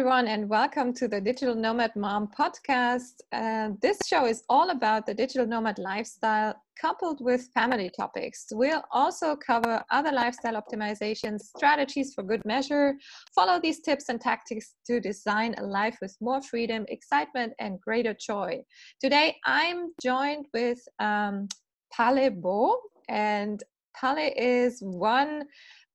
[0.00, 3.20] everyone, and welcome to the Digital Nomad Mom podcast.
[3.32, 8.46] Uh, this show is all about the digital nomad lifestyle coupled with family topics.
[8.50, 12.94] We'll also cover other lifestyle optimization strategies for good measure,
[13.34, 18.14] follow these tips and tactics to design a life with more freedom, excitement, and greater
[18.14, 18.62] joy.
[19.02, 21.46] Today, I'm joined with um,
[21.92, 22.80] Palle Bo,
[23.10, 23.62] and
[23.94, 25.44] Palle is one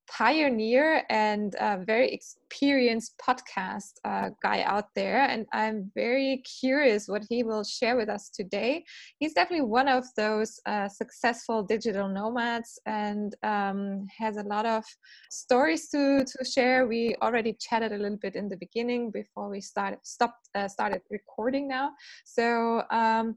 [0.08, 7.44] pioneer and very experienced podcast uh, guy out there and i'm very curious what he
[7.44, 8.84] will share with us today.
[9.20, 14.84] He's definitely one of those uh, successful digital nomads and um, has a lot of
[15.30, 16.88] stories to, to share.
[16.88, 21.02] We already chatted a little bit in the beginning before we started stopped uh, started
[21.10, 21.92] recording now.
[22.26, 23.36] So um,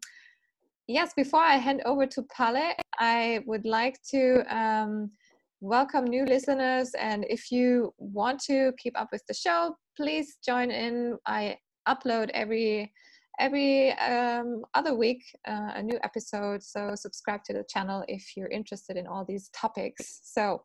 [0.90, 5.10] yes before i hand over to Palle i would like to um,
[5.60, 6.92] welcome new listeners.
[6.98, 11.18] And if you want to keep up with the show, please join in.
[11.26, 11.56] I
[11.88, 12.92] upload every
[13.40, 16.62] every um, other week uh, a new episode.
[16.62, 20.20] So subscribe to the channel if you're interested in all these topics.
[20.24, 20.62] So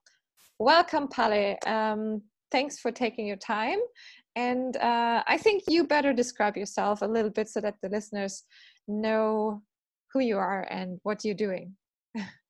[0.57, 1.57] welcome, Palle.
[1.67, 3.77] Um, thanks for taking your time.
[4.35, 8.43] And uh, I think you better describe yourself a little bit so that the listeners
[8.87, 9.61] know
[10.11, 11.75] who you are and what you're doing.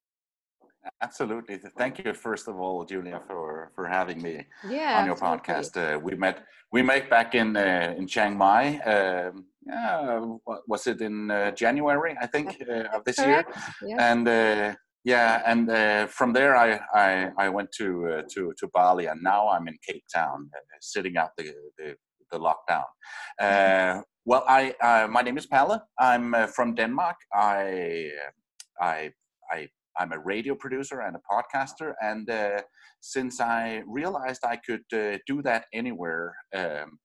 [1.02, 1.60] Absolutely.
[1.78, 5.78] Thank you, first of all, Julia, for for having me yeah, on your podcast.
[5.78, 8.80] Uh, we met we met back in uh, in Chiang Mai.
[8.80, 10.26] Um, yeah,
[10.68, 12.16] was it in uh, January?
[12.22, 13.56] I think uh, of this Correct.
[13.82, 13.92] year.
[13.92, 14.00] Yes.
[14.00, 14.76] And uh,
[15.06, 19.48] yeah, and uh, from there I I, I went to to to Bali, and now
[19.48, 20.50] I'm in Cape Town,
[20.82, 21.96] sitting out the the,
[22.32, 22.88] the lockdown.
[23.42, 24.02] Mm-hmm.
[24.26, 25.82] well, I my name is Palle.
[25.98, 27.18] I'm from Denmark.
[27.34, 28.12] I
[28.82, 29.12] I
[29.50, 32.62] I I'm a radio producer and a podcaster, and uh,
[33.00, 37.00] since I realized I could uh, do that anywhere, um,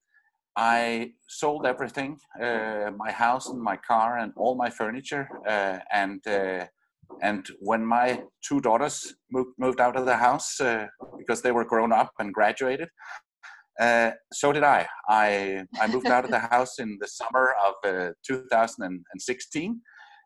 [0.55, 6.25] I sold everything, uh, my house and my car and all my furniture, uh, and
[6.27, 6.65] uh,
[7.21, 10.87] and when my two daughters moved, moved out of the house uh,
[11.17, 12.89] because they were grown up and graduated,
[14.33, 14.87] so did I.
[15.07, 17.75] I I moved out of the house in the summer of
[18.27, 19.81] 2016,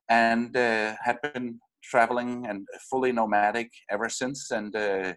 [0.10, 4.52] and had been traveling and fully nomadic ever since.
[4.52, 5.14] And uh,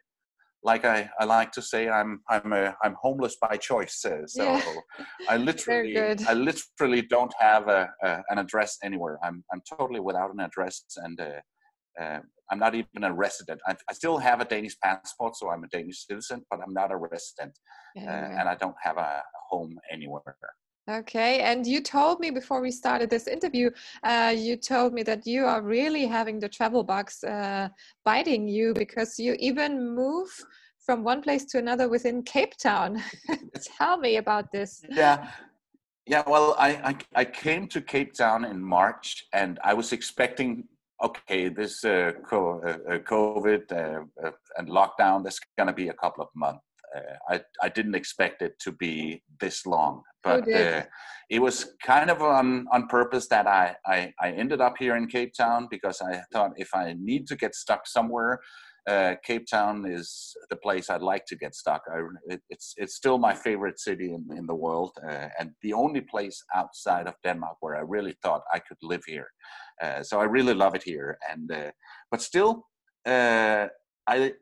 [0.62, 4.04] like I, I like to say, I'm I'm a, I'm homeless by choice.
[4.04, 4.62] Uh, so Yeah.
[5.28, 5.93] I literally.
[6.28, 9.19] I literally don't have a, a, an address anywhere.
[9.22, 11.41] I'm I'm totally without an address, and uh,
[12.03, 13.60] uh, I'm not even a resident.
[13.66, 16.93] I, I still have a Danish passport, so I'm a Danish citizen, but I'm not
[16.93, 17.59] a resident,
[17.97, 18.37] uh, Anywhere.
[18.38, 20.37] and I don't have a home anywhere.
[20.88, 23.70] Okay, and you told me before we started this interview,
[24.04, 27.69] uh, you told me that you are really having the travel bugs uh,
[28.04, 30.28] biting you because you even move
[30.78, 33.02] from one place to another within Cape Town.
[33.78, 34.84] Tell me about this.
[34.91, 35.28] yeah
[36.06, 40.64] yeah well I, I i came to cape town in march and i was expecting
[41.03, 46.22] okay this uh, uh, uh, covid uh, and lockdown that's going to be a couple
[46.22, 46.62] of months
[47.29, 50.79] I, I didn't expect it to be this long but dear.
[50.79, 50.83] uh,
[51.31, 55.07] it was kind of on, on purpose that I, I, I ended up here in
[55.07, 58.41] cape town because i thought if i need to get stuck somewhere
[58.87, 61.83] uh, Cape Town is the place I'd like to get stuck.
[61.93, 62.03] I,
[62.33, 66.01] it, it's it's still my favorite city in, in the world, uh, and the only
[66.01, 69.28] place outside of Denmark where I really thought I could live here.
[69.83, 71.71] Uh, so I really love it here, and uh,
[72.11, 72.67] but still,
[73.05, 73.67] uh,
[74.07, 74.34] I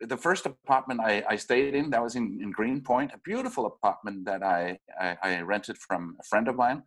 [0.00, 4.24] the first apartment I, I stayed in that was in, in Greenpoint, a beautiful apartment
[4.24, 6.82] that I, I, I rented from a friend of mine,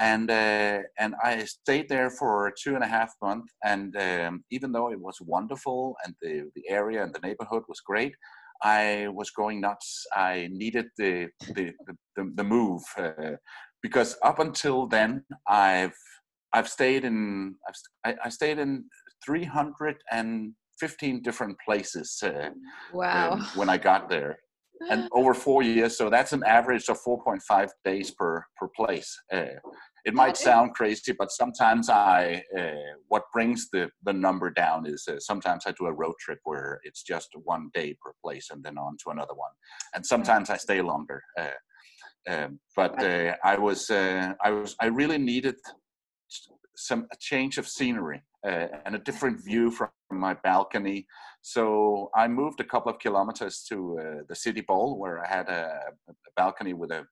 [0.00, 3.54] and uh, and I stayed there for two and a half months.
[3.64, 7.80] And um, even though it was wonderful and the the area and the neighborhood was
[7.80, 8.14] great,
[8.62, 10.06] I was going nuts.
[10.14, 11.72] I needed the the
[12.16, 13.36] the, the, move uh,
[13.82, 15.96] because up until then I've
[16.52, 17.54] I've stayed in
[18.04, 18.84] I've, I, stayed in
[20.78, 22.50] 315 different places uh,
[22.92, 23.32] Wow.
[23.32, 24.38] um, when I got there,
[24.90, 25.96] and over four years.
[25.96, 29.16] So that's an average of 4.5 days per per place.
[29.32, 29.58] Uh,
[30.04, 35.06] it might sound crazy, but sometimes I uh, what brings the the number down is
[35.08, 38.62] uh, sometimes I do a road trip where it's just one day per place and
[38.62, 39.52] then on to another one,
[39.94, 41.22] and sometimes I stay longer.
[41.38, 41.50] Uh,
[42.28, 45.56] um, but uh, I was uh, I was I really needed
[46.76, 51.06] some a change of scenery uh, and a different view from my balcony.
[51.42, 55.48] So I moved a couple of kilometers to uh, the city bowl where I had
[55.48, 57.04] a, a balcony with a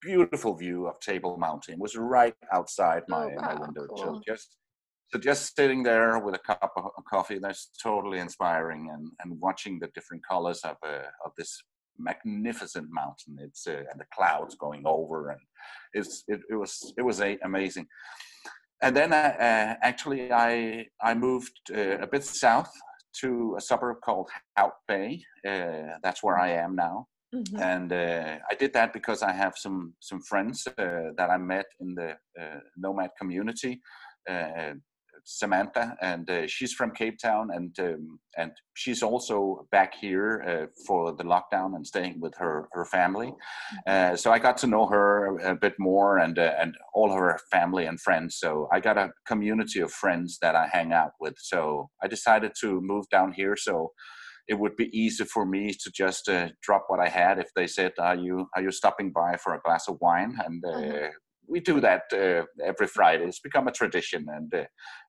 [0.00, 1.74] beautiful view of Table Mountain.
[1.74, 3.86] It was right outside my, Oh, my window.
[3.88, 3.96] cool.
[3.96, 4.56] So just
[5.08, 9.78] so just sitting there with a cup of coffee, that's totally inspiring, and, and watching
[9.78, 11.62] the different colors of uh, of this
[11.98, 13.38] magnificent mountain.
[13.40, 15.40] It's uh, and the clouds going over, and
[15.92, 17.86] it's it, it was it was a, amazing.
[18.84, 22.72] And then uh, uh actually, I I moved uh, a bit south
[23.20, 25.22] to a suburb called Hout Bay.
[25.48, 27.06] Uh, that's where I am now.
[27.34, 27.60] Mm-hmm.
[27.60, 31.66] And uh, I did that because I have some some friends uh, that I met
[31.80, 32.10] in the
[32.76, 33.80] nomad community
[35.24, 40.66] Samantha, and uh, she's from Cape Town, and um, and she's also back here uh,
[40.86, 43.28] for the lockdown and staying with her her family.
[43.28, 44.12] Mm-hmm.
[44.12, 47.38] Uh, so I got to know her a bit more, and uh, and all her
[47.50, 48.36] family and friends.
[48.38, 51.34] So I got a community of friends that I hang out with.
[51.38, 53.56] So I decided to move down here.
[53.56, 53.92] So
[54.46, 57.66] it would be easy for me to just uh, drop what I had if they
[57.66, 61.06] said, "Are you are you stopping by for a glass of wine?" and uh, mm-hmm
[61.48, 63.24] we do that uh, every Friday.
[63.24, 64.64] It's become a tradition, and uh,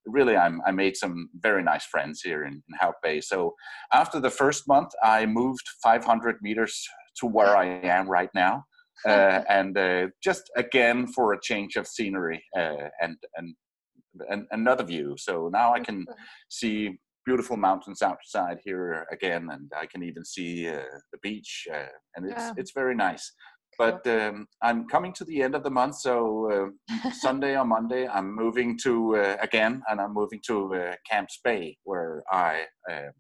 [0.05, 3.21] really, I'm, i made some very nice friends here in, in Bay.
[3.21, 3.53] So
[3.93, 6.87] after the first month, I moved 500 meters
[7.19, 8.63] to where I am right now,
[9.05, 13.55] uh, and uh, just again for a change of scenery uh, and, and
[14.29, 15.15] and another view.
[15.17, 16.05] So now I can
[16.49, 21.67] see beautiful mountains outside here again, and I can even see uh, the beach,
[22.15, 22.53] and it's yeah.
[22.57, 23.31] it's very nice
[23.77, 28.07] but um, I'm coming to the end of the month, so uh, Sunday or Monday
[28.07, 33.11] I'm moving to uh, again, and I'm moving to uh, Camps Bay, where I um,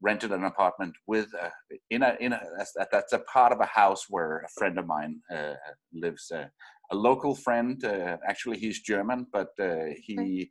[0.00, 1.48] rented an apartment with uh,
[1.90, 4.86] in a in a that's, that's, a part of a house where a friend of
[4.86, 5.54] mine uh,
[5.92, 6.30] lives.
[6.30, 6.46] Uh,
[6.90, 7.82] a local friend,
[8.28, 10.50] actually he's German, but he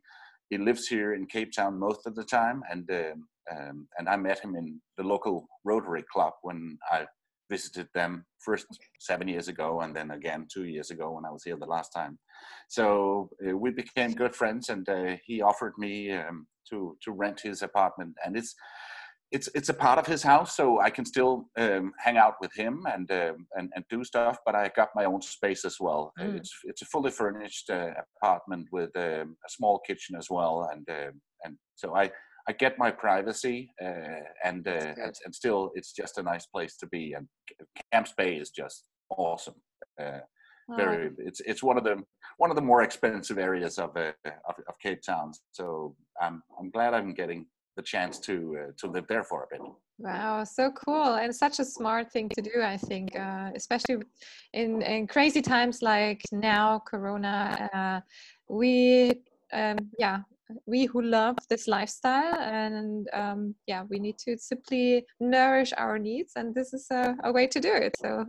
[0.50, 4.16] he lives here in Cape Town most of the time, and um, um, and I
[4.16, 7.06] met him in the local Rotary Club when I
[7.54, 8.12] visited them
[8.46, 8.66] first
[9.08, 11.90] seven years ago and then again two years ago when I was here the last
[11.98, 12.14] time.
[12.68, 12.84] So
[13.44, 17.62] uh, we became good friends, and uh, he offered me um, to to rent his
[17.62, 18.52] apartment, and it's
[19.36, 21.32] it's it's a part of his house, so I can still
[21.64, 24.36] um, hang out with him and, um, and and do stuff.
[24.46, 26.12] But I got my own space as well.
[26.20, 26.36] Mm.
[26.38, 30.84] It's it's a fully furnished uh, apartment with um, a small kitchen as well, and
[31.00, 31.14] um,
[31.44, 32.04] and so I
[32.48, 36.76] I get my privacy, uh, and, uh, and, and still it's just a nice place
[36.78, 37.14] to be.
[37.14, 37.28] And
[37.92, 39.54] Camps Bay is just awesome.
[40.00, 40.20] Uh,
[40.76, 42.02] very, it's it's one of the
[42.38, 44.12] one of the more expensive areas of uh,
[44.48, 45.32] of, of, Cape Town.
[45.50, 47.46] So I'm I'm glad I'm getting
[47.76, 49.60] the chance to uh, to live there for a bit.
[49.98, 52.62] Wow, so cool and such a smart thing to do.
[52.62, 53.98] I think, uh, especially
[54.54, 58.02] in in crazy times like now, Corona.
[58.48, 59.12] we
[59.52, 60.20] um, yeah
[60.66, 66.32] we who love this lifestyle and um, yeah we need to simply nourish our needs
[66.36, 67.96] and this is a, a way to do it.
[68.00, 68.24] So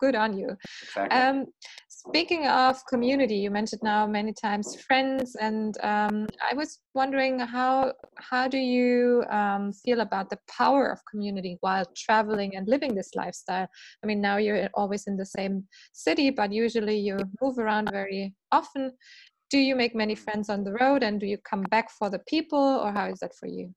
[0.00, 0.56] good on you.
[0.82, 1.18] Exactly.
[1.18, 1.46] um,
[1.88, 7.92] speaking of community you mentioned now many times friends and um, i was wondering how
[8.30, 13.12] how do you um, feel about the power of community while traveling and living this
[13.14, 13.68] lifestyle?
[14.02, 18.34] I mean now you're always in the same city but usually you move around very
[18.52, 18.92] often
[19.50, 22.18] do you make many friends on the road and do you come back for the
[22.20, 23.74] people or how is that for you?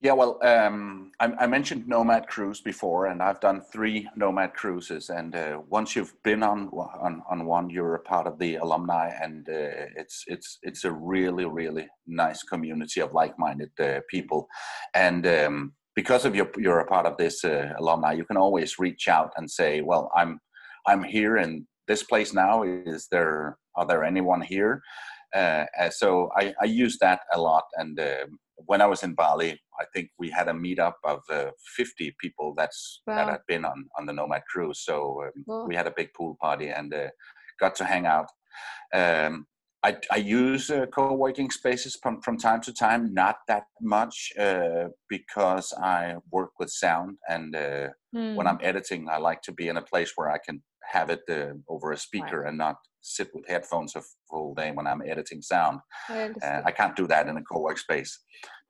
[0.00, 5.08] Yeah well um, I, I, mentioned nomad cruise before and i've done three nomad cruises
[5.08, 6.68] and uh, once you've been on,
[7.00, 10.92] on on one you're a part of the alumni and uh, it's it's it's a
[10.92, 14.46] really really nice community of like-minded uh, people.
[14.92, 18.78] And um, because of your you're a part of this uh, alumni you can always
[18.78, 20.40] reach out and say well i'm
[20.86, 24.82] i'm here and this place now is there are there anyone here
[25.34, 28.26] uh, so I, I use that a lot and uh,
[28.66, 32.54] when i was in bali i think we had a meetup of uh, 50 people
[32.56, 33.16] that's wow.
[33.16, 36.36] that had been on on the nomad cruise so um, we had a big pool
[36.40, 37.08] party and uh,
[37.60, 38.28] got to hang out
[38.92, 39.46] um,
[39.84, 44.88] I, I, use uh, co-working spaces from, from time to time, not that much uh,
[45.10, 47.18] because I work with sound.
[47.28, 48.34] And uh, mm.
[48.34, 48.48] when hmm.
[48.48, 51.54] I'm editing, I like to be in a place where I can have it uh,
[51.68, 52.48] over a speaker right.
[52.48, 55.80] and not sit with headphones a full day when I'm editing sound.
[56.08, 58.20] I, uh, I can't do that in a co-work space.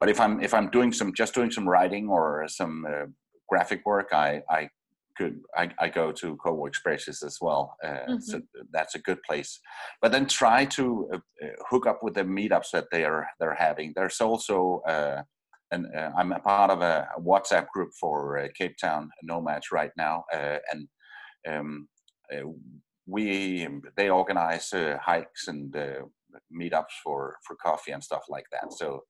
[0.00, 3.06] But if I'm if I'm doing some just doing some writing or some uh,
[3.48, 4.68] graphic work, I I
[5.16, 7.76] could I, I go to co-work spaces as well.
[7.82, 8.18] Uh, mm-hmm.
[8.18, 8.42] So
[8.72, 9.60] that's a good place.
[10.02, 13.54] But then try to uh, uh, hook up with the meetups that they are they're
[13.54, 13.92] having.
[13.94, 14.82] There's also
[15.70, 20.88] and I'm a part of a WhatsApp group for Cape Town nomads right now, and
[21.48, 21.93] um, uh,
[23.06, 26.02] we they organize uh, hikes and uh,
[26.52, 28.72] meetups for for coffee and stuff like that.
[28.72, 29.04] So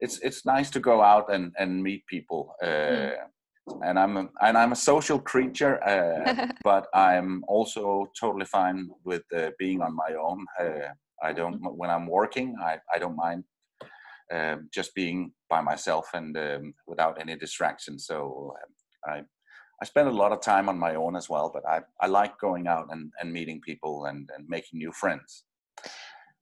[0.00, 2.54] it's it's nice to go out and and meet people.
[2.62, 3.14] Mm.
[3.82, 5.80] And I'm a, and I'm a social creature,
[6.64, 9.24] but I'm also totally fine with
[9.58, 10.46] being on my own.
[11.22, 11.74] I don't mm.
[11.74, 12.56] when I'm working.
[12.60, 13.44] I I don't mind
[14.32, 18.06] um, just being by myself and um, without any distractions.
[18.06, 19.22] So um, I
[19.80, 22.38] I spend a lot of time on my own as well, but I, I like
[22.38, 25.44] going out and, and meeting people and, and making new friends.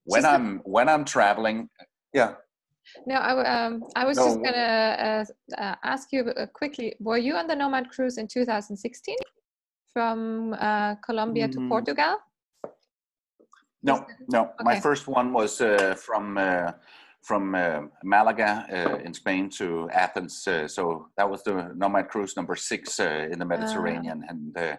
[0.05, 1.69] When just I'm when I'm traveling,
[2.13, 2.33] yeah.
[3.07, 4.25] No, I, um, I was no.
[4.25, 5.25] just gonna
[5.57, 6.95] uh, uh, ask you uh, quickly.
[6.99, 9.15] Were you on the Nomad cruise in 2016
[9.91, 11.63] from uh, Colombia mm-hmm.
[11.63, 12.17] to Portugal?
[13.81, 14.41] No, no.
[14.43, 14.63] Okay.
[14.63, 16.71] My first one was uh, from uh,
[17.25, 20.47] from uh, Malaga uh, in Spain to Athens.
[20.47, 24.57] Uh, so that was the Nomad cruise number six uh, in the Mediterranean, uh, and
[24.57, 24.77] uh,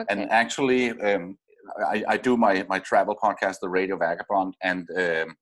[0.00, 0.06] okay.
[0.10, 1.38] and actually, um,
[1.86, 5.36] I, I, do my my travel podcast, the Radio Vagabond, and um,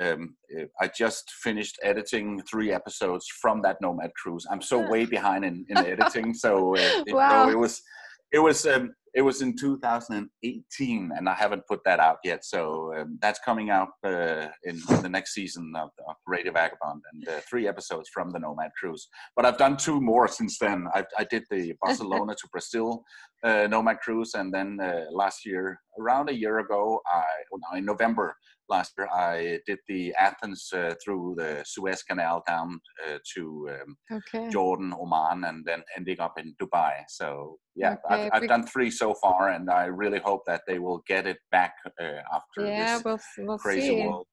[0.00, 0.36] um,
[0.80, 4.46] I just finished editing three episodes from that Nomad cruise.
[4.50, 7.46] I'm so way behind in, in editing, so it, wow.
[7.46, 7.82] so it was
[8.30, 12.92] it was um, it was in 2018 and i haven't put that out yet so
[12.96, 17.40] um, that's coming out uh, in, the next season of, of radio vagabond and uh,
[17.48, 19.08] three episodes from the nomad cruise.
[19.36, 20.86] But i've done two more since then.
[20.94, 23.04] I, I did the barcelona to brazil
[23.42, 27.78] uh, nomad cruise and then uh, last year around a year ago i well, no,
[27.78, 28.34] in november
[28.68, 33.96] last year i did the athens uh, through the suez canal down uh, to um,
[34.18, 34.48] okay.
[34.50, 38.28] jordan oman and then ending up in dubai so yeah okay.
[38.32, 41.38] I've, I've, done three so far and i really hope that they will get it
[41.50, 44.06] back uh, after yeah, this we'll, we'll crazy see.
[44.06, 44.26] world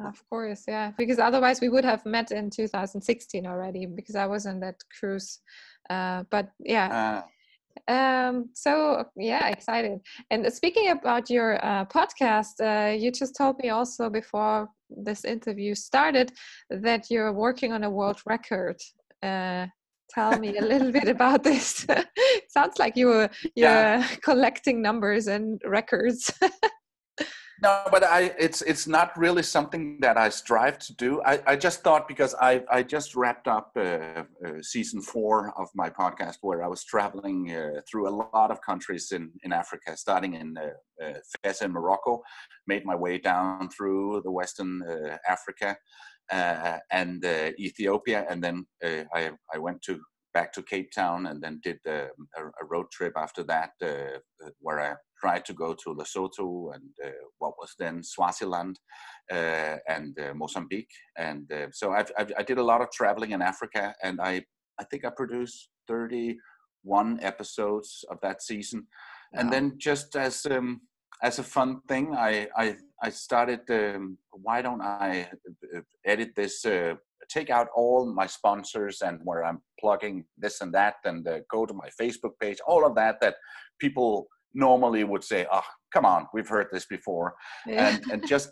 [0.00, 4.46] of course yeah because otherwise we would have met in 2016 already because i was
[4.46, 5.40] on that cruise
[5.90, 7.28] uh, but yeah uh,
[7.86, 10.00] um, so yeah, excited.
[10.30, 15.74] And speaking about your uh, podcast, uh, you just told me also before this interview
[15.74, 16.32] started
[16.70, 18.80] that you're working on a world record.
[19.22, 19.66] Uh,
[20.10, 21.86] tell me a little bit about this.
[22.48, 24.06] Sounds like you were you're yeah.
[24.22, 26.32] collecting numbers and records.
[27.62, 31.22] no but i it's it's not really something that i strive to do.
[31.22, 35.68] I, I just thought because i i just wrapped up uh, uh, season four of
[35.74, 39.96] my podcast where i was traveling uh, through a lot of countries in in africa
[39.96, 42.22] starting in uh, uh fez in morocco
[42.66, 45.76] made my way down through the western uh, africa
[46.30, 47.24] and
[47.58, 48.66] ethiopia and then
[49.14, 50.00] i i went to
[50.34, 54.18] back to Cape Town and then did uh, a, a, road trip after that uh,
[54.60, 58.78] where I tried to go to Lesotho and uh, what was then Swaziland
[59.32, 60.94] uh, and uh, Mozambique.
[61.16, 64.44] And uh, so I've, I've, i did a lot of traveling in Africa, and I
[64.80, 68.86] I think I produced 31 episodes of that season.
[69.32, 69.40] Wow.
[69.40, 70.80] And then just as um,
[71.22, 73.60] as a fun thing, I I, I started.
[73.70, 75.28] Um, why don't I
[75.76, 76.64] uh, edit this?
[76.64, 76.94] Uh,
[77.28, 81.66] take out all my sponsors and where I'm plugging this and that, and uh, go
[81.66, 82.58] to my Facebook page.
[82.66, 83.34] All of that that
[83.80, 85.62] people normally would say, "Oh,
[85.92, 87.34] come on, we've heard this before,"
[87.66, 87.88] yeah.
[87.88, 88.50] and and just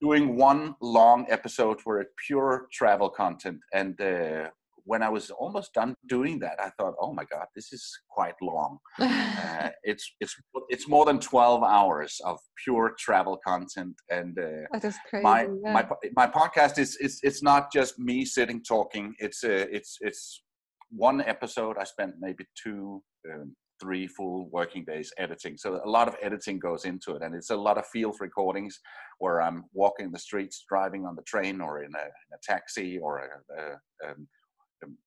[0.00, 3.58] doing one long episode where it's pure travel content.
[3.72, 4.50] And uh,
[4.84, 8.34] when I was almost done doing that, I thought, "Oh my God, this is quite
[8.40, 8.78] long.
[8.98, 10.34] uh, it's it's
[10.68, 14.66] it's more than twelve hours of pure travel content." And uh,
[15.08, 15.24] crazy.
[15.24, 15.72] My yeah.
[15.72, 19.14] my my podcast is it's it's not just me sitting talking.
[19.18, 20.42] It's uh, it's it's
[20.90, 21.76] one episode.
[21.78, 23.02] I spent maybe two.
[23.32, 25.56] Um, three full working days editing.
[25.56, 28.78] So a lot of editing goes into it, and it's a lot of field recordings
[29.18, 32.98] where I'm walking the streets, driving on the train, or in a, in a taxi,
[32.98, 34.26] or a, a, um,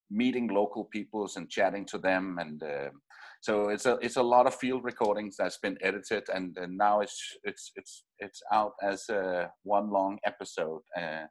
[0.09, 2.89] meeting local peoples and chatting to them, and uh,
[3.41, 6.99] so it's a it's a lot of field recordings that's been edited, and, and now
[6.99, 10.81] it's it's it's it's out as a one long episode.
[10.97, 11.25] Uh,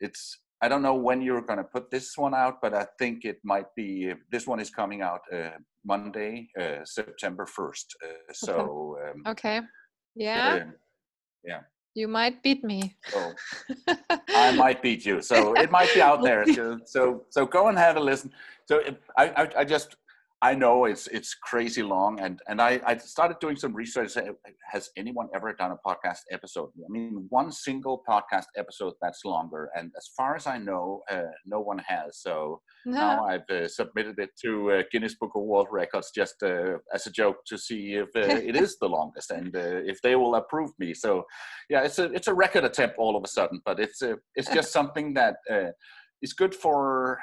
[0.00, 3.24] it's I don't know when you're going to put this one out, but I think
[3.24, 4.12] it might be.
[4.30, 7.96] This one is coming out uh, Monday, uh, September first.
[8.04, 9.60] Uh, so um, okay,
[10.14, 10.70] yeah, uh,
[11.44, 11.60] yeah.
[11.94, 12.96] You might beat me.
[13.08, 13.32] So
[14.34, 15.22] I might beat you.
[15.22, 16.44] So it might be out there.
[16.46, 18.30] So so, so go and have a listen.
[18.66, 18.82] So
[19.16, 19.96] I, I I just
[20.42, 24.14] I know it's it's crazy long, and and I, I started doing some research.
[24.72, 26.70] Has anyone ever done a podcast episode?
[26.78, 31.32] I mean, one single podcast episode that's longer, and as far as I know, uh,
[31.44, 32.20] no one has.
[32.22, 32.98] So no.
[32.98, 37.06] now I've uh, submitted it to uh, Guinness Book of World Records just uh, as
[37.06, 40.36] a joke to see if uh, it is the longest and uh, if they will
[40.36, 40.94] approve me.
[40.94, 41.24] So
[41.68, 44.02] yeah, it's a it's a record attempt all of a sudden, but it's
[44.34, 45.36] it's just something that
[46.22, 47.18] is good for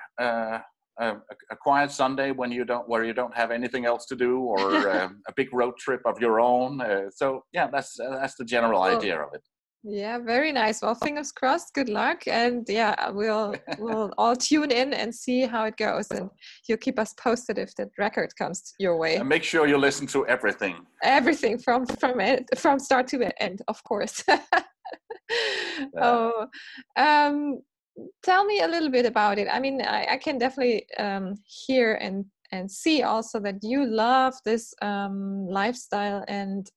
[0.99, 1.15] a,
[1.51, 4.89] a, quiet Sunday when you don't where you don't have anything else to do, or
[4.89, 6.81] uh, a big road trip of your own.
[6.81, 9.41] Uh, so yeah, that's uh, that's the general well, idea of it.
[9.83, 10.81] Yeah, very nice.
[10.81, 11.73] Well, fingers crossed.
[11.73, 16.29] Good luck, and yeah, we'll we'll all tune in and see how it goes, and
[16.67, 19.15] you'll keep us posted if that record comes your way.
[19.15, 20.75] And make sure you listen to everything.
[21.03, 24.23] Everything from from it, from start to end, of course.
[26.01, 26.47] oh,
[26.97, 27.61] um,
[28.23, 29.47] tell me a little bit about it.
[29.51, 34.33] I mean, I, I can definitely um, hear and and see also that you love
[34.45, 36.69] this um, lifestyle and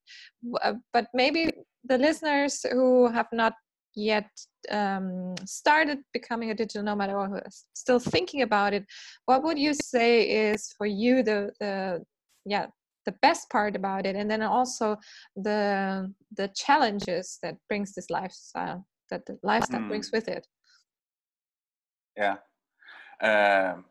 [0.62, 1.50] uh, but maybe
[1.84, 3.54] the listeners who have not
[3.94, 4.28] yet
[4.70, 8.84] um, started becoming a digital nomad or who are still thinking about it
[9.26, 12.02] what would you say is for you the the
[12.44, 12.66] yeah
[13.06, 14.96] the best part about it and then also
[15.36, 19.88] the the challenges that brings this lifestyle that the lifestyle mm.
[19.88, 20.46] brings with it
[22.20, 22.36] yeah
[23.22, 23.84] um,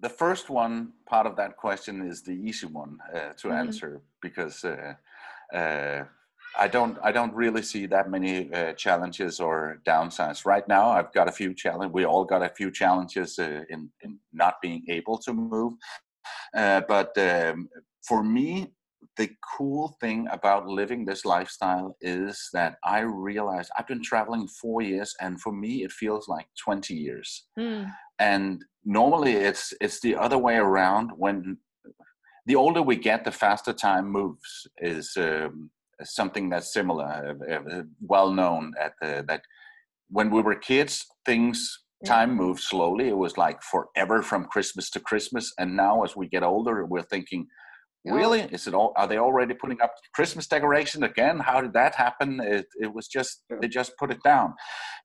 [0.00, 3.52] the first one part of that question is the easy one uh, to mm-hmm.
[3.52, 4.94] answer because uh,
[5.54, 6.04] uh,
[6.56, 10.90] I don't I don't really see that many uh, challenges or downsides right now.
[10.90, 11.92] I've got a few challenge.
[11.92, 15.74] We all got a few challenges uh, in in not being able to move,
[16.56, 17.68] uh, but um,
[18.02, 18.72] for me,
[19.16, 24.82] the cool thing about living this lifestyle is that I realize I've been traveling four
[24.82, 27.46] years, and for me, it feels like 20 years.
[27.58, 27.90] Mm.
[28.18, 31.10] And normally, it's it's the other way around.
[31.16, 31.58] When
[32.46, 34.66] the older we get, the faster time moves.
[34.80, 35.70] Is um,
[36.02, 39.42] something that's similar, uh, uh, well known at the, that
[40.10, 43.08] when we were kids, things time moved slowly.
[43.08, 47.02] It was like forever from Christmas to Christmas, and now as we get older, we're
[47.02, 47.46] thinking
[48.14, 48.40] Really?
[48.40, 48.92] Is it all?
[48.96, 51.38] Are they already putting up Christmas decoration again?
[51.40, 52.40] How did that happen?
[52.40, 54.54] It, it was just they just put it down.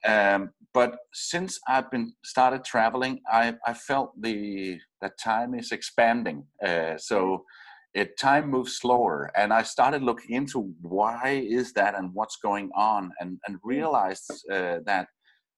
[0.05, 6.45] Um, but since I've been started traveling, I I felt the that time is expanding.
[6.65, 7.45] Uh, so
[7.93, 12.71] it time moves slower, and I started looking into why is that and what's going
[12.75, 15.07] on, and and realized uh, that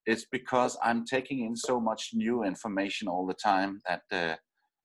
[0.05, 4.35] it's because I'm taking in so much new information all the time that uh,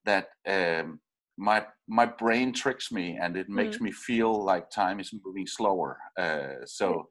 [0.04, 1.00] that um,
[1.36, 3.82] my my brain tricks me and it makes mm.
[3.82, 7.08] me feel like time is moving slower uh, so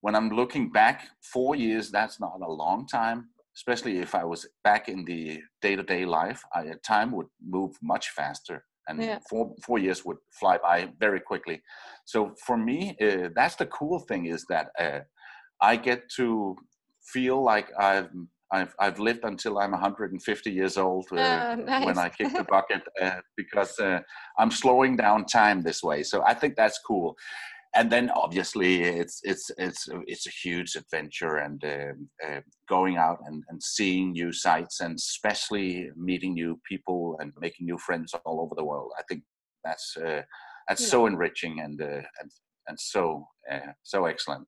[0.00, 4.46] when i'm looking back four years that's not a long time especially if i was
[4.62, 9.18] back in the day-to-day life I, time would move much faster and yeah.
[9.28, 11.62] four four years would fly by very quickly
[12.04, 15.00] so for me uh, that's the cool thing is that uh,
[15.60, 16.56] i get to
[17.12, 18.10] feel like i've
[18.52, 21.86] I've I've lived until I'm 150 years old uh, nice.
[21.86, 24.00] when I kick the bucket uh, because uh,
[24.38, 26.02] I'm slowing down time this way.
[26.02, 27.16] So I think that's cool.
[27.76, 33.18] And then obviously it's it's it's it's a huge adventure and um, uh, going out
[33.26, 38.40] and, and seeing new sites and especially meeting new people and making new friends all
[38.40, 38.92] over the world.
[38.96, 39.24] I think
[39.64, 40.22] that's uh,
[40.68, 40.88] that's yeah.
[40.88, 42.30] so enriching and uh, and
[42.68, 43.26] and so
[43.82, 44.46] so excellent.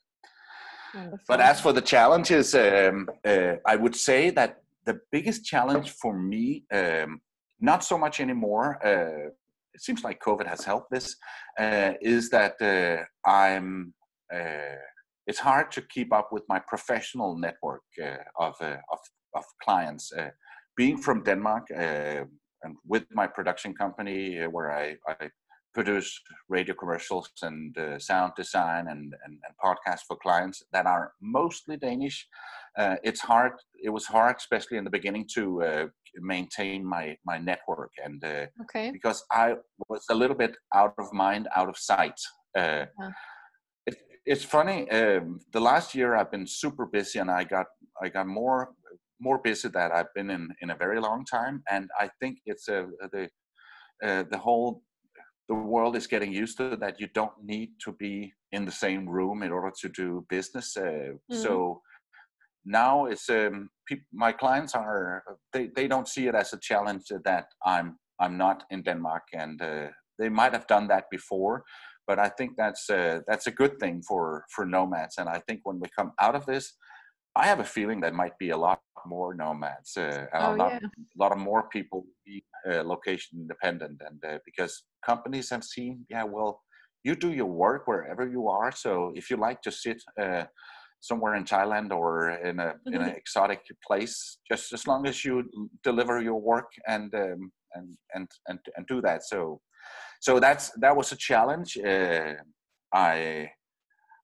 [1.29, 6.17] But as for the challenges, um, uh, I would say that the biggest challenge for
[6.17, 7.21] me, um,
[7.61, 9.31] not so much anymore, uh,
[9.75, 11.17] it seems like COVID has helped this,
[11.59, 13.95] uh, is that uh, I'm,
[14.35, 14.79] uh,
[15.27, 18.99] it's hard to keep up with my professional network uh, of, of,
[19.35, 20.13] of, clients.
[20.77, 22.29] being from Denmark and
[22.87, 25.31] with my production company where I, I
[25.77, 26.11] produce
[26.49, 31.77] radio commercials and uh, sound design and, and, and, podcasts for clients that are mostly
[31.77, 32.27] Danish.
[32.79, 33.53] Uh, it's hard.
[33.87, 35.87] It was hard, especially in the beginning, to uh,
[36.33, 38.87] maintain my my network, and uh, okay.
[38.91, 39.47] because I
[39.91, 42.19] was a little bit out of mind, out of sight.
[42.59, 43.11] Uh, yeah.
[43.89, 43.97] It,
[44.33, 44.79] it's funny.
[44.99, 47.67] Um, the last year I've been super busy, and I got
[48.03, 48.61] I got more
[49.27, 52.67] more busy that I've been in in a very long time, and I think it's
[52.69, 52.81] a
[53.13, 53.25] the
[54.07, 54.83] uh, the whole
[55.49, 59.09] the world is getting used to that you don't need to be in the same
[59.09, 60.77] room in order to do business.
[60.77, 61.43] Uh, mm-hmm.
[61.43, 61.81] So
[62.65, 67.05] now it's um, pe- my clients are they, they don't see it as a challenge
[67.25, 71.65] that I'm I'm not in Denmark, and uh, they might have done that before,
[72.07, 75.19] but I think that's uh, that's a good thing for for nomads.
[75.19, 76.75] And I think when we come out of this,
[77.37, 80.73] I have a feeling that might be a lot more nomads, uh, oh, a, lot,
[80.73, 80.89] yeah.
[80.89, 86.05] a lot of more people be uh, location independent, and uh, because companies have seen,
[86.09, 86.63] yeah, well,
[87.05, 88.73] you do your work wherever you are.
[88.73, 90.45] So if you like to sit uh,
[91.01, 92.95] somewhere in Thailand or in a mm-hmm.
[92.95, 95.45] in an exotic place, just as long as you
[95.85, 99.23] deliver your work and um, and and and and do that.
[99.25, 99.61] So
[100.21, 101.79] so that's that was a challenge.
[101.79, 102.35] Uh,
[102.93, 103.51] I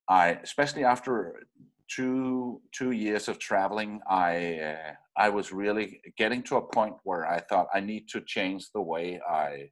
[0.09, 1.42] I especially after
[1.96, 7.26] two two years of traveling, I uh, I was really getting to a point where
[7.26, 9.70] I thought I need to change the way I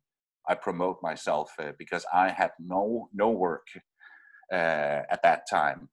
[0.48, 3.66] I promote myself uh, because I had no no work
[4.52, 5.88] uh, at that time,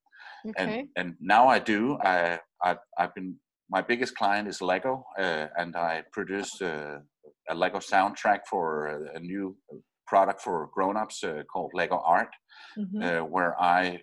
[0.48, 0.56] okay.
[0.58, 1.98] and and now I do.
[2.04, 3.36] I I've, I've been
[3.70, 7.00] my biggest client is Lego, uh, and I produced uh,
[7.50, 9.58] a Lego soundtrack for a, new
[10.06, 12.30] product for grown-ups uh, called Lego Art,
[12.78, 13.26] mm-hmm.
[13.30, 14.00] where I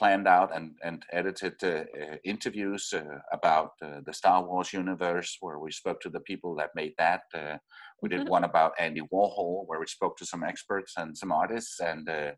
[0.00, 5.36] planned out and, and edited uh, uh, interviews uh, about uh, the Star Wars universe,
[5.40, 7.24] where we spoke to the people that made that.
[7.34, 7.58] Uh,
[8.00, 8.30] we did mm-hmm.
[8.30, 12.30] one about Andy Warhol, where we spoke to some experts and some artists, and uh,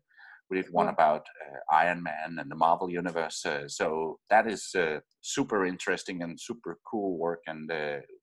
[0.49, 0.93] we did one mm.
[0.93, 1.25] about
[1.71, 3.45] Iron Man and the Marvel universe.
[3.67, 4.75] so that is
[5.21, 7.71] super interesting and super cool work, and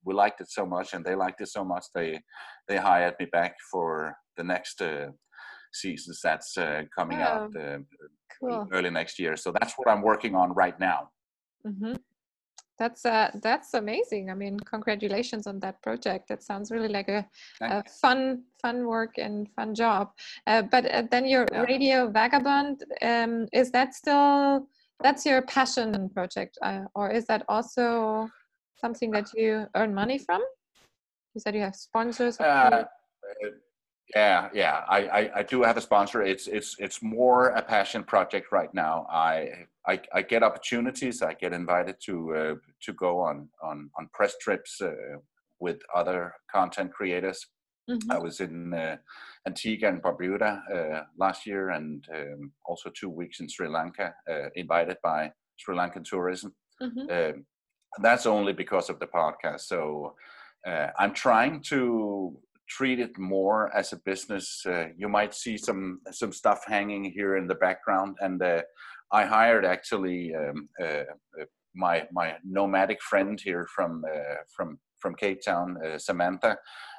[0.05, 1.87] we liked it so much, and they liked it so much.
[1.95, 2.21] They
[2.69, 4.83] they hired me back for the next
[5.73, 7.79] seasons that's uh, coming oh, out uh,
[8.41, 8.69] cool.
[8.73, 9.37] early next year.
[9.37, 11.11] So that's what I'm working on right now.
[11.67, 11.95] Mm-hmm.
[12.79, 14.31] That's uh, that's amazing.
[14.31, 16.29] I mean, congratulations on that project.
[16.29, 17.27] That sounds really like a,
[17.61, 20.13] a fun fun work and fun job.
[20.47, 21.61] Uh, but uh, then your yeah.
[21.61, 24.67] Radio Vagabond um, is that still
[25.03, 28.31] that's your passion project, uh, or is that also
[28.81, 30.41] something that you earn money from?
[31.35, 32.39] You said you have sponsors.
[34.15, 36.23] Uh, yeah, yeah, I, I, I, do have a sponsor.
[36.23, 39.07] It's it's it's more a passion project right now.
[39.11, 41.23] I I, I get opportunities.
[41.23, 45.19] I get invited to uh, to go on on on press trips uh,
[45.61, 47.47] with other content creators.
[47.89, 48.13] Mm-hmm.
[48.13, 48.97] I was in uh,
[49.47, 54.49] Antigua and Barbuda uh, last year, and um, also two weeks in Sri Lanka, uh,
[54.55, 56.55] invited by Sri Lankan Tourism.
[56.81, 57.11] Mm-hmm.
[57.11, 57.45] Um,
[58.01, 59.63] that's only because of the podcast.
[59.63, 60.15] So
[60.67, 62.37] uh, I'm trying to
[62.71, 64.65] treat it more as a business.
[64.65, 68.63] Uh, you might see some some stuff hanging here in the background, and uh,
[69.13, 71.05] I hired actually um, uh,
[71.39, 76.57] uh my my nomadic friend here from uh, from from Cape Town, uh, Samantha,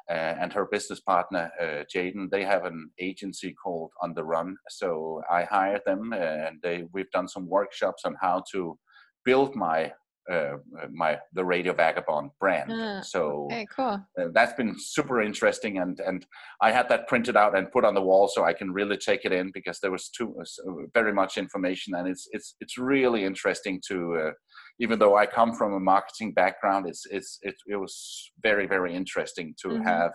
[0.09, 1.51] and her business partner
[1.93, 2.29] Jaden.
[2.29, 7.11] They have an agency called On the Run, so I hired them, and they we've
[7.11, 8.77] done some workshops on how to
[9.23, 9.93] build my
[10.29, 10.57] uh,
[10.91, 12.71] my the Radio Vagabond brand.
[12.71, 13.99] Ah, so okay, cool.
[14.19, 16.25] Uh, that's been super interesting, and and
[16.61, 19.25] I had that printed out and put on the wall so I can really take
[19.25, 23.23] it in because there was too uh, very much information, and it's it's it's really
[23.23, 24.15] interesting to.
[24.15, 24.31] Uh,
[24.79, 28.95] even though I come from a marketing background, it's it's it, it was very very
[28.95, 29.83] interesting to mm-hmm.
[29.83, 30.11] have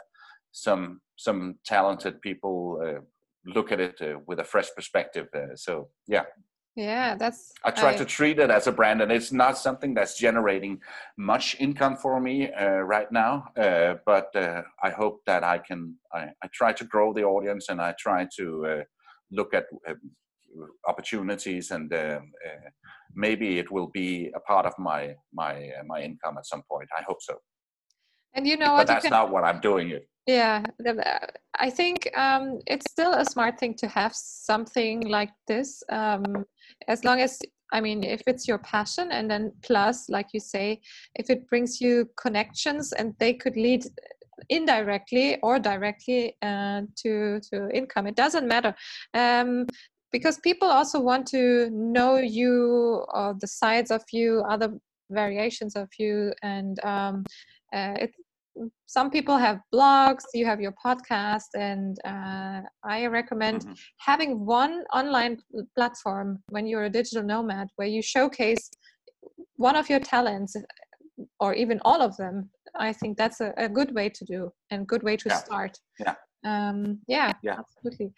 [0.52, 3.00] some some talented people uh,
[3.44, 5.26] look at it uh, with a fresh perspective.
[5.56, 6.24] so yeah,
[6.76, 9.94] yeah that's i try I, to treat it as a brand and it's not something
[9.94, 10.80] that's generating
[11.16, 15.96] much income for me uh, right now uh, but uh, i hope that i can
[16.12, 18.82] I, I, try to grow the audience and i try to uh,
[19.30, 19.94] look at uh,
[20.86, 22.20] opportunities and uh,
[23.14, 26.88] maybe it will be a part of my my my income at some point.
[26.96, 27.34] I hope so
[28.36, 29.10] and you know but that's can...
[29.10, 30.08] not what i'm doing it.
[30.26, 30.62] Yeah
[31.58, 36.44] i think um, it's still a smart thing to have something like this um,
[36.88, 37.38] as long as
[37.72, 40.80] i mean if it's your passion and then plus like you say
[41.14, 43.84] if it brings you connections and they could lead
[44.50, 48.74] indirectly or directly uh, to to income it doesn't matter
[49.14, 49.66] um,
[50.12, 54.70] because people also want to know you or the sides of you other
[55.10, 57.24] variations of you and um,
[57.72, 58.12] uh, it,
[58.86, 63.72] some people have blogs you have your podcast and uh, i recommend mm-hmm.
[63.98, 65.36] having one online
[65.76, 68.70] platform when you're a digital nomad where you showcase
[69.56, 70.56] one of your talents
[71.40, 72.50] or even all of them.
[72.78, 75.36] I think that's a, a good way to do and good way to yeah.
[75.36, 75.78] start.
[75.98, 76.14] Yeah.
[76.44, 78.12] Um, yeah, yeah, absolutely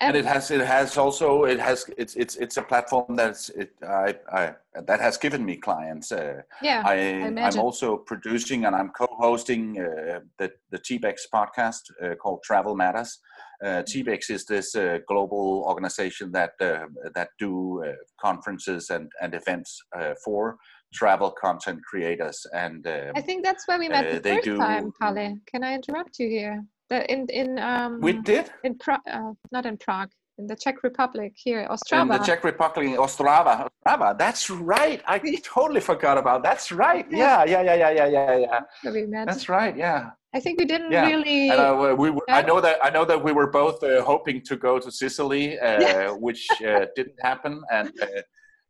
[0.00, 3.72] and, it has it has also it has it's it's it's a platform that's it
[3.82, 4.54] I, I
[4.86, 6.12] that has given me clients.
[6.12, 11.82] Uh, yeah, I, I am also producing and I'm co-hosting uh, the the TBEX podcast
[12.02, 13.18] uh, called Travel Matters.
[13.62, 19.34] Uh, TBEX is this uh, global organization that uh, that do uh, conferences and and
[19.34, 19.82] events
[20.24, 20.56] for
[20.92, 22.46] travel content creators.
[22.54, 25.36] And I think that's where we met the first do, time, Palle.
[25.46, 26.64] Can I interrupt you here?
[26.90, 31.32] In in um we did in Prague, uh, not in Prague, in the Czech Republic
[31.36, 32.02] here, Ostrava.
[32.02, 34.18] In the Czech Republic, in Ostrava, Ostrava.
[34.18, 35.00] That's right.
[35.06, 36.42] I totally forgot about.
[36.42, 37.06] That's right.
[37.10, 39.24] Yeah, yeah, yeah, yeah, yeah, yeah, yeah.
[39.24, 39.76] That's right.
[39.76, 40.10] Yeah.
[40.32, 41.06] I think we didn't yeah.
[41.06, 41.50] really.
[41.50, 44.40] And, uh, we, we I know that I know that we were both uh, hoping
[44.42, 48.06] to go to Sicily, uh, which uh, didn't happen, and uh,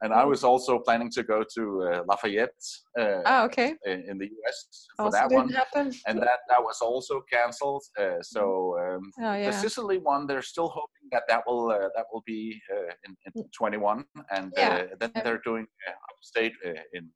[0.03, 2.55] and I was also planning to go to uh, Lafayette.
[2.99, 3.75] Uh, oh, okay.
[3.85, 4.87] In, in, the U.S.
[4.97, 5.93] for also that one, happen.
[6.07, 7.85] and that that was also canceled.
[7.99, 9.51] Uh, so um, oh, yeah.
[9.51, 13.17] the Sicily one, they're still hoping that that will uh, that will be uh, in,
[13.27, 13.53] in, mm.
[13.53, 14.85] 21, and uh, yeah.
[14.99, 15.67] then they're doing
[16.11, 17.11] upstate in, in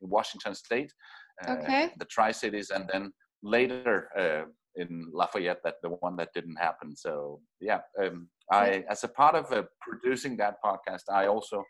[0.00, 0.92] Washington State,
[1.48, 1.90] okay.
[1.98, 4.08] the Tri Cities, and then later
[4.76, 6.96] in Lafayette that the one that didn't happen.
[6.96, 11.64] So yeah, um, I as a part of uh, producing that podcast, I also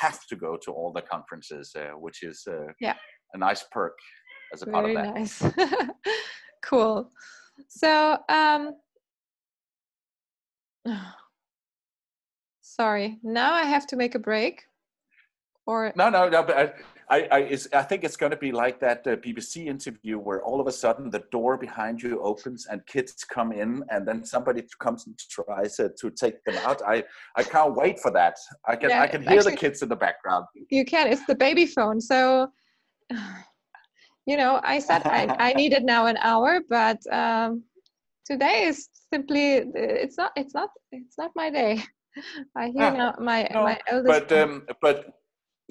[0.00, 2.94] have to go to all the conferences, uh, which is uh, yeah.
[3.34, 3.98] a nice perk
[4.52, 5.14] as a Very part of that.
[5.14, 5.42] Nice.
[6.62, 7.10] cool.
[7.68, 8.72] So, um,
[12.60, 14.64] sorry, now I have to make a break
[15.66, 16.42] or no, no, no.
[16.42, 16.72] But I,
[17.08, 20.60] I, I, I think it's going to be like that uh, BBC interview where all
[20.60, 24.64] of a sudden the door behind you opens and kids come in, and then somebody
[24.80, 26.82] comes and tries uh, to take them out.
[26.86, 27.04] I,
[27.36, 28.36] I can't wait for that.
[28.66, 30.46] I can, yeah, I can hear actually, the kids in the background.
[30.70, 31.06] You can.
[31.06, 32.00] It's the baby phone.
[32.00, 32.48] So,
[34.26, 37.62] you know, I said I, I needed now an hour, but um,
[38.24, 41.84] today is simply it's not it's not it's not my day.
[42.56, 44.28] I hear ah, now my no, my eldest.
[44.28, 45.14] But um, but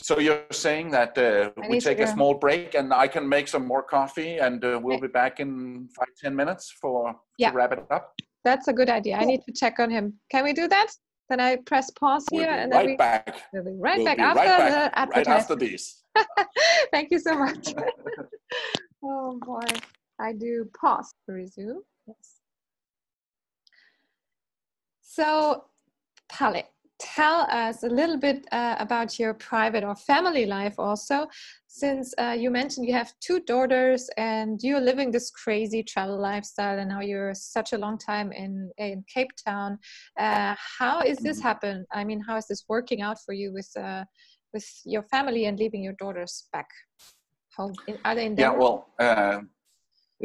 [0.01, 3.65] so you're saying that uh, we take a small break and I can make some
[3.65, 7.51] more coffee and uh, we'll be back in five ten minutes for yeah.
[7.51, 8.13] to wrap it up.
[8.43, 9.17] That's a good idea.
[9.17, 10.13] I need to check on him.
[10.29, 10.87] Can we do that?
[11.29, 13.35] Then I press pause here we'll and right then we, back.
[13.53, 15.27] We'll be right we'll back be after right back, the advertisement.
[15.27, 16.03] Right after these.
[16.91, 17.73] Thank you so much.
[19.03, 19.65] oh boy.
[20.19, 21.13] I do pause.
[21.25, 21.81] To resume.
[22.07, 22.39] Yes.
[25.01, 25.65] So,
[26.29, 26.63] Palle,
[26.99, 31.27] tell us a little bit uh, about your private or family life also
[31.67, 36.79] since uh, you mentioned you have two daughters and you're living this crazy travel lifestyle
[36.79, 39.77] and now you're such a long time in in cape town.
[40.17, 41.47] Uh, how is this mm-hmm.
[41.47, 44.05] happen i mean how is this working out for you with uh,
[44.53, 46.69] with your family and leaving your daughters back
[47.57, 47.73] home?
[48.05, 49.41] Are they in yeah well uh,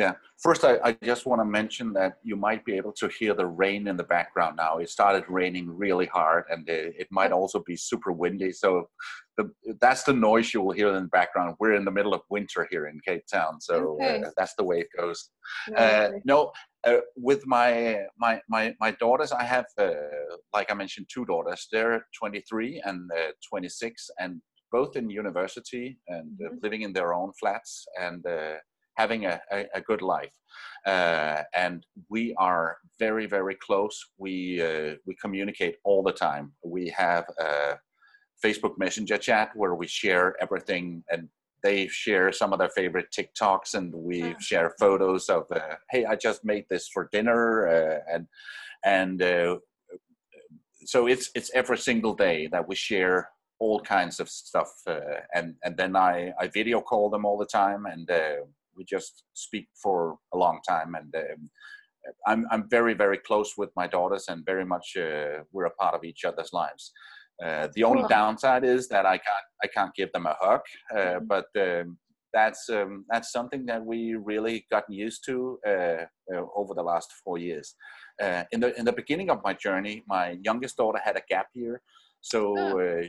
[0.01, 0.15] yeah.
[0.39, 3.47] First, I, I just want to mention that you might be able to hear the
[3.47, 4.79] rain in the background now.
[4.79, 8.51] It started raining really hard, and it, it might also be super windy.
[8.53, 8.89] So,
[9.37, 11.57] the, that's the noise you will hear in the background.
[11.61, 14.23] We're in the middle of winter here in Cape Town, so okay.
[14.23, 15.31] uh, that's the way it goes.
[15.77, 16.51] Uh, no,
[16.87, 19.91] uh, with my my my my daughters, I have, uh,
[20.55, 21.69] like I mentioned, two daughters.
[21.71, 24.41] They're 23 and uh, 26, and
[24.73, 26.57] both in university and uh, mm-hmm.
[26.63, 28.25] living in their own flats and
[28.97, 30.33] having a, a, a good life.
[30.87, 34.03] Uh, and we are very, very close.
[34.19, 36.53] We, uh, we communicate all the time.
[36.65, 37.79] We have a
[38.45, 41.29] Facebook Messenger chat where we share everything and
[41.63, 44.35] they share some of their favorite TikToks and we oh.
[44.41, 47.69] share photos of, uh, hey, I just made this for dinner.
[47.69, 48.27] Uh, and,
[48.85, 49.59] and uh,
[50.85, 54.73] so it's, it's every single day that we share all kinds of stuff.
[54.87, 55.01] Uh,
[55.35, 58.09] and, and then I, I video call them all the time and
[58.81, 60.95] we just speak for a long time.
[60.95, 61.51] And um,
[62.27, 65.95] I'm, I'm very very close with my daughters and very much uh, we're a part
[65.95, 66.93] of each other's lives.
[67.45, 70.63] Uh, the only downside is that I can't I can't give them a hug
[70.93, 71.27] uh, mm-hmm.
[71.27, 71.99] but um,
[72.33, 77.11] that's um, that's something that we really gotten used to uh, uh, over the last
[77.25, 77.75] four years.
[78.23, 81.49] Uh, in the in the beginning of my journey my youngest daughter had a gap
[81.55, 81.81] year
[82.23, 83.03] so, uh,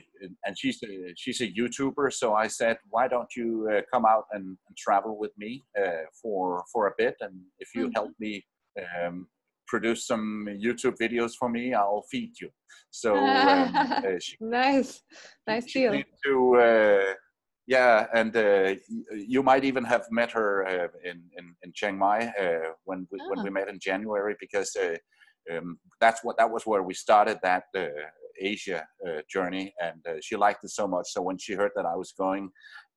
[0.45, 2.13] and she's a, she's a YouTuber.
[2.13, 6.05] So I said, why don't you uh, come out and, and, travel with me uh,
[6.21, 7.15] for for a bit?
[7.19, 7.93] And if you mm-hmm.
[7.93, 8.45] help me
[8.79, 9.27] um,
[9.67, 12.49] produce some YouTube videos for me, I'll feed you.
[12.89, 15.01] So um, uh, she, nice,
[15.45, 16.03] nice she deal.
[16.25, 17.13] To uh,
[17.67, 18.75] yeah, and uh,
[19.13, 20.63] you might even have met her
[21.03, 22.31] in, in in Chiang Mai
[22.85, 23.29] when we, oh.
[23.29, 24.75] when we met in January because.
[25.51, 27.87] Um, that's what that was where we started that uh,
[28.41, 31.07] Asia uh, journey, and uh, she liked it so much.
[31.11, 32.49] So when she heard that I was going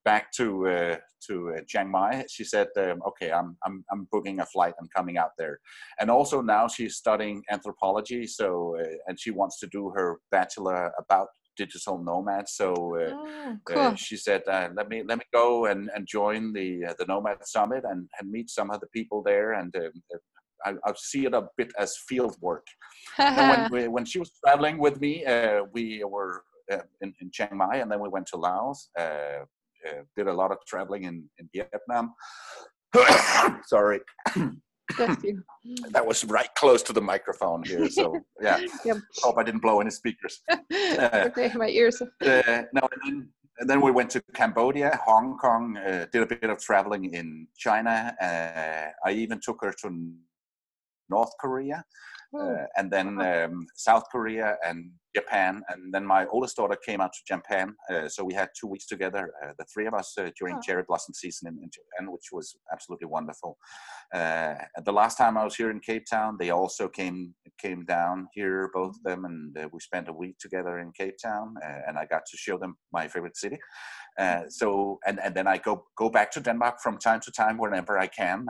[0.03, 4.39] back to uh, to uh, Chiang Mai, she said, um, "Okay, I'm I'm I'm booking
[4.39, 4.73] a flight.
[4.79, 5.59] I'm coming out there."
[5.99, 10.91] And also now she's studying anthropology, so uh, and she wants to do her bachelor
[10.99, 11.27] about
[11.57, 12.53] digital nomads.
[12.53, 13.77] So uh, oh, cool.
[13.77, 17.45] uh, she said, uh, "Let me let me go and, and join the the Nomad
[17.45, 19.91] Summit and, and meet some of the people there and um,
[20.65, 22.67] I, I see it a bit as field work.
[23.15, 27.55] when, we, when she was traveling with me, uh, we were uh, in, in, Chiang
[27.55, 28.89] Mai, and then we went to Laos.
[28.99, 29.43] Uh,
[29.85, 32.13] uh did a lot of traveling in, in Vietnam.
[33.67, 33.99] Sorry.
[34.97, 38.59] that was right close to the microphone here, so yeah.
[38.85, 38.97] yep.
[39.17, 40.41] Hope I didn't blow any speakers.
[40.73, 42.01] okay, my ears.
[42.01, 46.25] Uh, no, and then, and then we went to Cambodia, Hong Kong, uh, did a
[46.25, 48.15] bit of traveling in China.
[48.21, 49.89] Uh, I even took her to
[51.09, 51.83] North Korea,
[52.33, 52.55] oh.
[52.55, 55.63] uh, and then um, South Korea and Japan.
[55.69, 57.73] And then my oldest daughter came out to Japan.
[57.89, 60.61] Uh, so we had two weeks together, uh, the three of us, uh, during oh.
[60.61, 63.57] cherry blossom season in, in, Japan, which was absolutely wonderful.
[64.13, 68.27] Uh, the last time I was here in Cape Town, they also came came down
[68.33, 71.55] here, both of them, and uh, we spent a week together in Cape Town.
[71.87, 73.57] and I got to show them my favorite city.
[74.19, 74.47] Mm-hmm.
[74.49, 77.97] so and, and then I go go back to Denmark from time to time whenever
[77.97, 78.45] I can.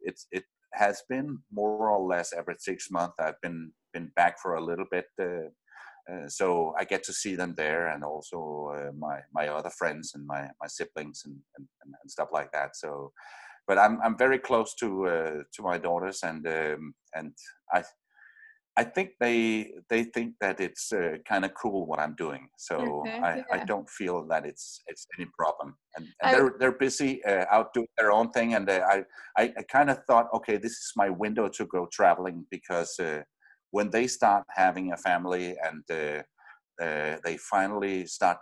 [0.00, 3.16] it's it has been more or less every six months.
[3.18, 5.48] I've been been back for a little bit, uh,
[6.10, 10.12] uh, so I get to see them there, and also uh, my my other friends
[10.14, 12.76] and my my siblings and, and, and stuff like that.
[12.76, 13.12] So,
[13.66, 17.32] but I'm I'm very close to uh, to my daughters, and um, and
[17.72, 17.82] I
[18.80, 22.76] I think they they think that it's uh, kind of cool what I'm doing, so
[22.78, 25.76] Okay, I, I don't feel that it's it's any problem.
[25.96, 28.96] And, and they're they're busy uh, out doing their own thing, and uh, I
[29.42, 33.22] I, I kind of thought, okay, this is my window to go traveling because uh,
[33.70, 36.22] when they start having a family and uh,
[36.84, 38.38] uh, they finally start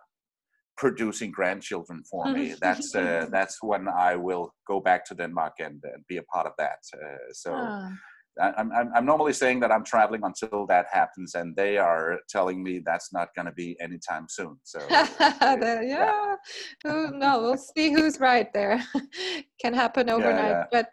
[0.77, 5.83] producing grandchildren for me, that's uh, that's when I will go back to Denmark and,
[5.93, 6.81] and be a part of that.
[6.95, 7.53] Uh, so.
[7.55, 7.91] Ah.
[8.41, 12.19] I- I'm, I'm, I'm normally saying that I'm traveling until that happens, and they are
[12.29, 14.59] telling me that's not going to be anytime soon.
[14.65, 16.37] So, The- yeah,
[16.83, 18.83] who no, we'll see who's right there.
[19.61, 20.65] Can happen overnight, yeah.
[20.71, 20.87] but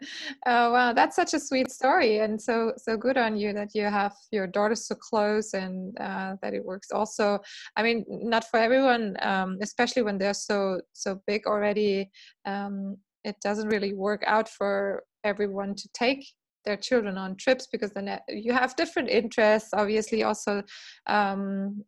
[0.46, 3.84] uh, wow, that's such a sweet story, and so so good on you that you
[3.84, 6.90] have your daughters so close and uh, that it works.
[6.90, 7.38] Also,
[7.76, 12.10] I mean, not for everyone, um, especially when they're so so big already.
[12.44, 16.24] Um, it doesn't really work out for everyone to take
[16.66, 20.62] their children on trips because then you have different interests obviously also
[21.06, 21.82] um,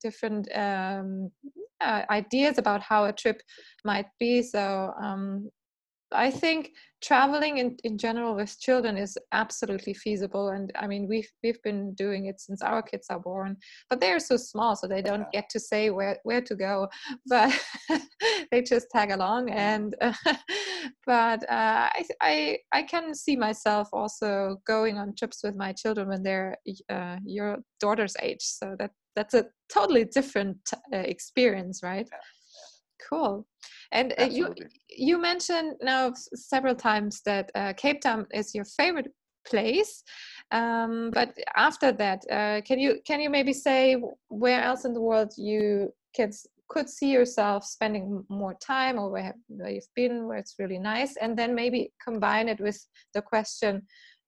[0.00, 1.30] different um,
[1.80, 3.40] uh, ideas about how a trip
[3.84, 4.42] might be.
[4.42, 5.50] So um,
[6.14, 6.70] i think
[7.02, 11.92] traveling in, in general with children is absolutely feasible and i mean we've we've been
[11.94, 13.56] doing it since our kids are born
[13.90, 16.88] but they are so small so they don't get to say where where to go
[17.26, 17.52] but
[18.50, 19.94] they just tag along and
[21.06, 26.08] but uh, I, I i can see myself also going on trips with my children
[26.08, 26.56] when they're
[26.88, 30.58] uh, your daughter's age so that that's a totally different
[30.92, 32.08] uh, experience right
[33.08, 33.46] cool.
[33.92, 34.54] And uh, you
[34.88, 39.12] you mentioned now several times that uh, cape town is your favorite
[39.46, 40.02] place
[40.52, 45.00] um, but after that uh, can you can you maybe say where else in the
[45.00, 46.30] world you can
[46.68, 51.16] could see yourself spending more time or where, where you've been where it's really nice?
[51.16, 53.82] And then maybe combine it with the question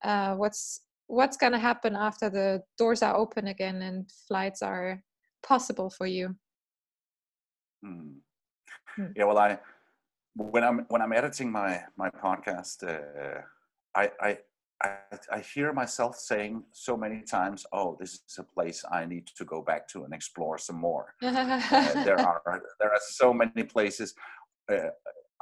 [0.05, 5.03] uh, what's what's going to happen after the doors are open again and flights are
[5.47, 6.35] possible for you?
[7.83, 8.19] Hmm.
[8.97, 9.07] Hmm.
[9.15, 9.59] Yeah, well, I
[10.35, 13.41] when I'm when I'm editing my my podcast, uh,
[13.95, 14.39] I, I
[14.83, 14.99] I
[15.33, 19.45] I hear myself saying so many times, "Oh, this is a place I need to
[19.45, 24.15] go back to and explore some more." Uh, there are there are so many places.
[24.71, 24.91] Uh,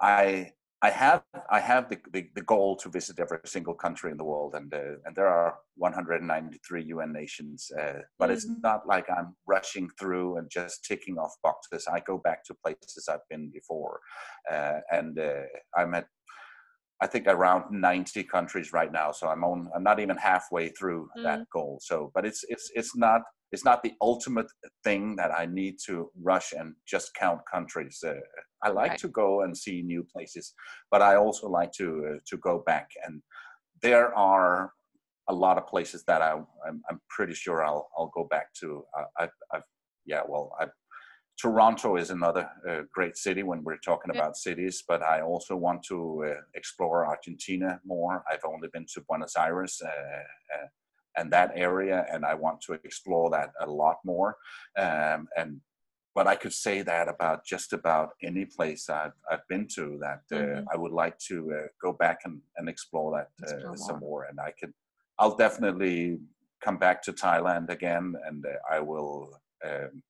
[0.01, 0.53] I
[0.85, 4.25] I have I have the, the, the goal to visit every single country in the
[4.33, 7.71] world, and uh, and there are 193 UN nations.
[7.81, 8.63] Uh, but it's Mhm.
[8.63, 11.87] not like I'm rushing through and just ticking off boxes.
[11.97, 13.99] I go back to places I've been before,
[14.55, 15.45] uh, and uh,
[15.79, 16.07] I'm at
[17.01, 19.11] I think around 90 countries right now.
[19.13, 21.79] So I'm on I'm not even halfway through that goal.
[21.83, 24.51] So, but it's it's it's not it's not the ultimate
[24.85, 28.03] thing that I need to rush and just count countries.
[28.07, 28.15] Uh,
[28.65, 29.01] I like Right.
[29.01, 30.55] to go and see new places,
[30.91, 32.89] but I also like to uh, to go back.
[33.05, 33.23] And
[33.83, 34.73] there are
[35.29, 36.33] a lot of places that I
[36.67, 38.85] I'm, I'm pretty sure I'll I'll go back to.
[38.99, 39.69] I, I've, I've
[40.07, 40.67] yeah well I.
[41.37, 44.21] Toronto is another uh, great city when we're talking Yeah.
[44.21, 48.23] about cities, but I also want to uh, explore Argentina more.
[48.31, 50.67] I've only been to Buenos Aires uh, uh,
[51.17, 54.37] and that area, and I want to explore that a lot more.
[54.79, 55.61] Um, and
[56.15, 60.23] but I could say that about just about any place I've, I've been to that
[60.33, 60.65] uh, Mhm.
[60.73, 64.25] I would like to uh, go back and, and explore that uh, Explore some more.
[64.25, 64.73] And I can,
[65.19, 66.21] I'll definitely
[66.63, 70.03] come back to Thailand again, and uh, I will um,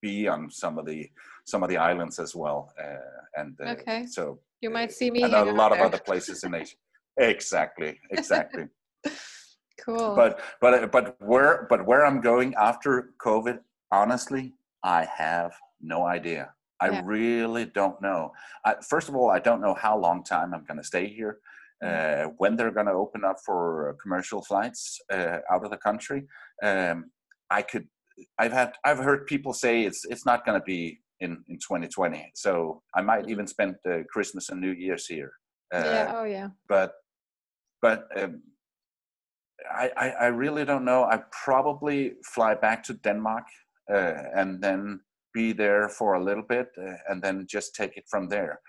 [0.00, 1.10] be on some of the
[1.44, 2.72] some of the islands as well.
[2.82, 4.06] Uh, and uh, Okay.
[4.06, 6.76] so you might see me and a lot out of other places in Asia.
[7.18, 8.66] Exactly, exactly.
[9.84, 13.58] cool but but but where but where I'm going after COVID,
[13.90, 16.54] honestly, I have no idea.
[16.80, 17.02] I Yeah.
[17.04, 18.32] really don't know.
[18.64, 21.38] I, first of all, I don't know how long time I'm going to stay here.
[21.84, 25.76] Uh, when they're going to open up for uh, commercial flights uh, out of the
[25.76, 26.28] country,
[26.62, 27.10] um,
[27.50, 27.88] I could.
[28.38, 28.72] I've had.
[28.84, 32.30] I've heard people say it's it's not going to be in in 2020.
[32.34, 35.32] So I might even spend uh, Christmas and New Year's here.
[35.74, 36.92] Uh, yeah oh yeah but
[37.80, 38.42] but um,
[39.70, 41.02] I, I I really don't know.
[41.04, 43.46] I probably fly back to Denmark
[43.88, 45.00] and then
[45.34, 48.60] be there for a little bit uh, and then just take it from there.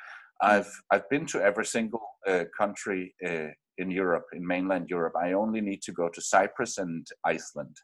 [0.42, 5.14] I've I've been to every single uh, country uh, in Europe, in mainland Europe.
[5.22, 7.76] I only need to go to Cyprus and Iceland.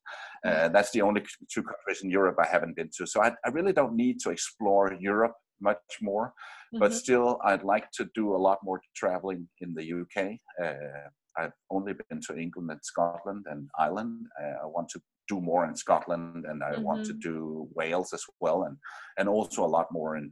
[0.46, 1.22] Uh, that's the only
[1.52, 3.08] two countries in Europe I haven't been to.
[3.08, 6.34] So I, I really don't need to explore Europe much more
[6.74, 6.96] but Mhm.
[6.96, 10.18] still i'd like to do a lot more traveling in the uk
[10.64, 15.40] uh, i've only been to england and scotland and ireland uh, i want to do
[15.40, 18.76] more in scotland and i want to do wales as well and
[19.18, 20.32] and also a lot more in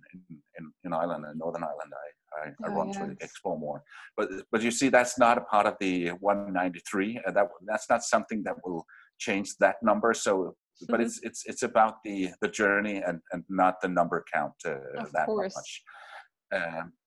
[0.58, 2.08] in, in, ireland and northern ireland I,
[2.40, 2.98] I, I oh, run yes.
[2.98, 3.84] to explore more.
[4.16, 7.22] But but you see, that's not a part of the 193.
[7.26, 8.86] Uh, that that's not something that will
[9.18, 10.14] change that number.
[10.14, 10.56] So,
[10.88, 11.04] but mm-hmm.
[11.06, 14.76] it's it's it's about the the journey and and not the number count uh,
[15.14, 15.56] that course.
[15.56, 15.82] much.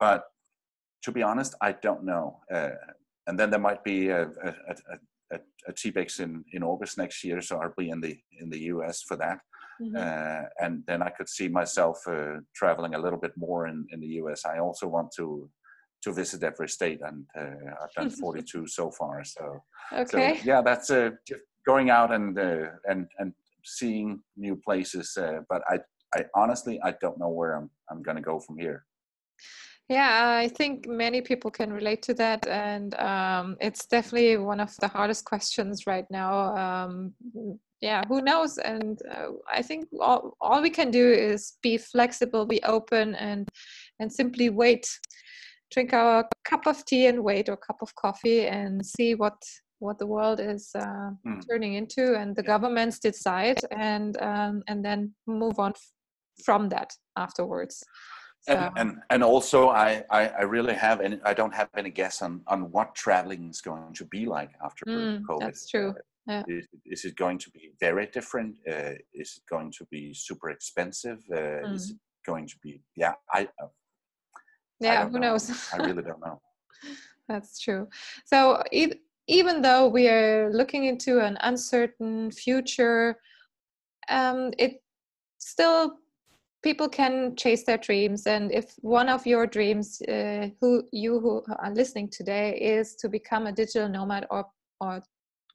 [0.01, 0.25] But
[1.03, 2.41] to be honest, I don't know.
[2.53, 2.71] Uh,
[3.27, 4.99] and then there might be a, a, a,
[5.33, 8.61] a, a TBEX in, in August next year, so I'll be in the in the
[8.75, 9.39] US for that.
[9.81, 9.97] Mm-hmm.
[9.97, 14.01] Uh, and then I could see myself uh, traveling a little bit more in, in
[14.01, 14.45] the US.
[14.45, 15.49] I also want to
[16.03, 19.23] to visit every state, and uh, I've done 42 so far.
[19.25, 19.63] So,
[19.93, 21.11] okay, so, yeah, that's uh,
[21.67, 23.33] going out and uh, and and
[23.65, 25.17] seeing new places.
[25.17, 25.79] Uh, but I
[26.15, 28.85] I honestly I don't know where I'm I'm going to go from here.
[29.91, 34.73] Yeah, I think many people can relate to that, and um, it's definitely one of
[34.77, 36.57] the hardest questions right now.
[36.57, 37.13] Um,
[37.81, 38.59] yeah, who knows?
[38.59, 43.49] And uh, I think all, all we can do is be flexible, be open, and
[43.99, 44.89] and simply wait,
[45.73, 49.43] drink our cup of tea and wait, or cup of coffee, and see what
[49.81, 51.43] what the world is uh, mm.
[51.51, 55.91] turning into, and the governments decide, and um, and then move on f-
[56.45, 57.83] from that afterwards.
[58.43, 58.55] So.
[58.55, 62.23] And, and and also I, I, I really have any I don't have any guess
[62.23, 65.41] on on what traveling is going to be like after mm, COVID.
[65.41, 65.95] That's true.
[66.27, 66.43] Yeah.
[66.49, 68.57] Is, is, it going to be very different?
[68.71, 71.19] Uh, is it going to be super expensive?
[71.31, 71.75] Uh, mm.
[71.75, 73.13] Is it going to be yeah?
[73.33, 73.67] I uh,
[74.81, 75.03] yeah.
[75.03, 75.33] I who know.
[75.33, 75.69] knows?
[75.73, 76.41] I really don't know.
[77.29, 77.89] That's true.
[78.25, 78.63] So
[79.29, 83.17] even though we are looking into an uncertain future,
[84.09, 84.83] um, it
[85.39, 85.99] still
[86.63, 88.27] people can chase their dreams.
[88.27, 93.09] And if one of your dreams uh, who you who are listening today is to
[93.09, 94.47] become a digital nomad or
[94.81, 95.03] or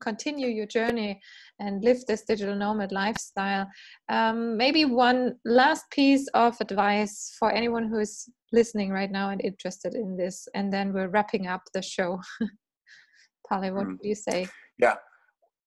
[0.02, 1.22] continue your journey
[1.60, 3.66] and live this digital nomad lifestyle
[4.10, 9.42] um, maybe one last piece of advice for anyone who is listening right now and
[9.42, 12.20] interested in this and then we're wrapping up the show.
[13.50, 13.98] Palle, what mm.
[14.02, 14.48] do you say?
[14.78, 14.96] Yeah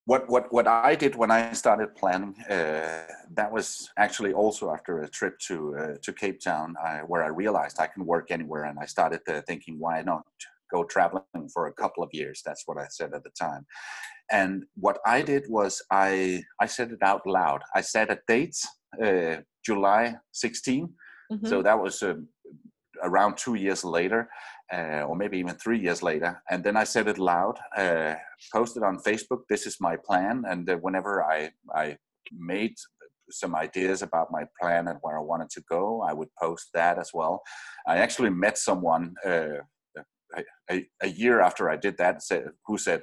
[0.09, 3.03] what what what I did when I started planning uh,
[3.39, 7.41] that was actually also after a trip to uh, to Cape Town I, where I
[7.43, 10.25] realized I can work anywhere and I started uh, thinking why not
[10.73, 12.41] go traveling for a couple of years?
[12.45, 13.67] That's what I said at the time.
[14.31, 17.61] And what I did was I I said it out loud.
[17.75, 18.57] I set a date
[19.05, 20.89] uh, July 16
[21.33, 21.47] mm-hmm.
[21.47, 22.15] so that was uh,
[23.03, 24.29] around two years later
[24.73, 26.43] uh, or maybe even three years later.
[26.51, 28.15] And then I said it loud, uh,
[28.53, 30.45] posted on Facebook, this is my plan.
[30.49, 31.97] And uh, whenever I, I
[32.33, 32.75] made
[33.31, 36.99] some ideas about my plan and where I wanted to go, I would post that
[36.99, 37.43] as well.
[37.87, 39.61] I actually met someone uh,
[40.71, 42.21] a, a, year after I did that
[42.67, 43.03] who said,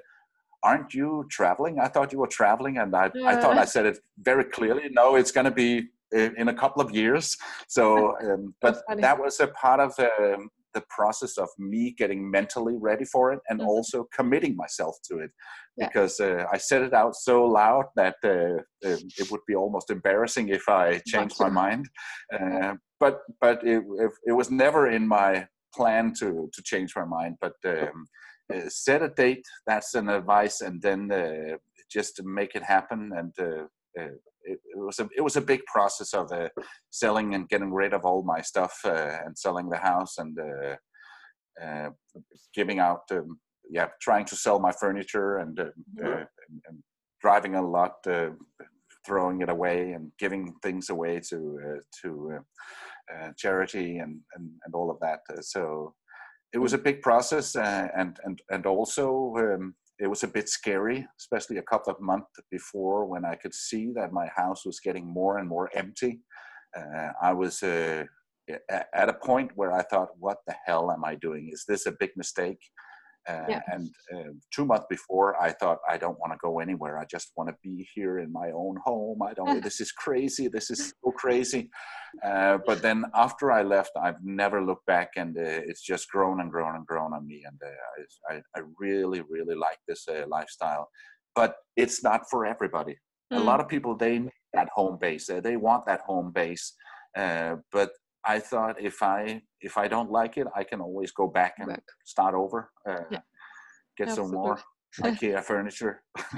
[0.64, 1.80] aren't you traveling?
[1.80, 2.78] I thought you were traveling.
[2.78, 3.12] And I.
[3.26, 4.90] I thought I said it very clearly.
[4.92, 7.36] No, it's going to be in a couple of years.
[7.68, 12.76] So, um, but that was a part of um, the process of me getting mentally
[12.78, 13.70] ready for it and mm-hmm.
[13.70, 15.32] also committing myself to it
[15.78, 15.88] yeah.
[15.88, 19.90] because uh, I said it out so loud that uh, uh, it would be almost
[19.90, 21.90] embarrassing if I changed my mind.
[22.34, 23.84] Uh, but but it,
[24.26, 25.46] it, was never in my
[25.76, 27.36] plan to to change my mind.
[27.40, 28.08] But um,
[28.52, 29.46] uh, set a date.
[29.68, 31.58] That's an advice, and then uh,
[31.92, 33.34] just make it happen and
[34.46, 36.50] it, it, was a it was a big process of uh,
[36.92, 40.76] selling and getting rid of all my stuff uh, and selling the house and uh,
[41.64, 41.90] uh
[42.54, 43.40] giving out um,
[43.70, 46.06] yeah trying to sell my furniture and, uh, mm-hmm.
[46.06, 46.84] uh, and, and
[47.22, 47.96] driving a lot
[49.06, 52.40] throwing it away and giving things away to to
[53.38, 55.94] charity and, and and all of that so
[56.54, 61.08] it was a big process and and and also um, it was a bit scary,
[61.20, 65.08] especially a couple of months before when I could see that my house was getting
[65.08, 66.22] more and more empty.
[66.78, 68.04] Uh, I was uh,
[68.70, 71.50] at a point where I thought, what the hell am I doing?
[71.52, 72.60] Is this a big mistake?
[73.28, 73.62] Uh, yeah.
[73.68, 77.00] And uh, two months before, I thought, I don't want to go anywhere.
[77.00, 79.22] I just want to be here in my own home.
[79.24, 80.48] I don't, this is crazy.
[80.48, 81.70] This is so crazy.
[82.24, 86.40] Uh, but then after I left, I've never looked back and uh, it's just grown
[86.42, 87.44] and grown and grown on me.
[87.46, 90.90] And uh, I, I, really, really like this uh, lifestyle.
[91.36, 92.98] But it's not for everybody.
[93.34, 93.38] Mm.
[93.38, 95.30] A lot of people, they need that home base.
[95.44, 96.74] they want that home base.
[97.16, 97.92] but
[98.26, 101.70] I thought if I if I don't like it, I can always go back and
[101.70, 101.84] back.
[102.06, 103.20] start over, uh, yeah.
[103.98, 104.16] get Absolutely.
[104.16, 104.60] some more
[105.02, 106.02] IKEA furniture.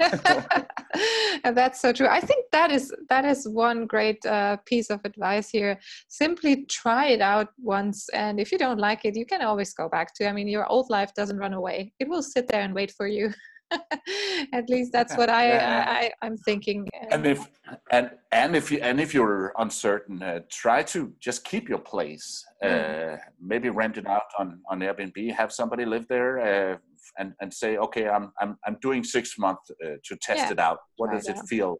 [1.44, 2.08] and that's so true.
[2.08, 5.78] I think that is that is one great uh, piece of advice here.
[6.08, 9.88] Simply try it out once, and if you don't like it, you can always go
[9.88, 10.28] back to.
[10.28, 13.06] I mean, your old life doesn't run away; it will sit there and wait for
[13.06, 13.32] you.
[14.52, 16.10] At least that's what I, yeah.
[16.22, 16.88] I, am thinking.
[17.10, 17.46] And if
[17.90, 22.44] and and if you and if you're uncertain, uh, try to just keep your place.
[22.62, 23.14] Mm.
[23.14, 25.34] Uh, maybe rent it out on on Airbnb.
[25.34, 26.72] Have somebody live there.
[26.74, 26.78] Uh,
[27.18, 30.52] and, and say, okay, I'm, I'm, I'm doing six months uh, to test yeah.
[30.52, 30.78] it out.
[30.96, 31.78] What does it feel?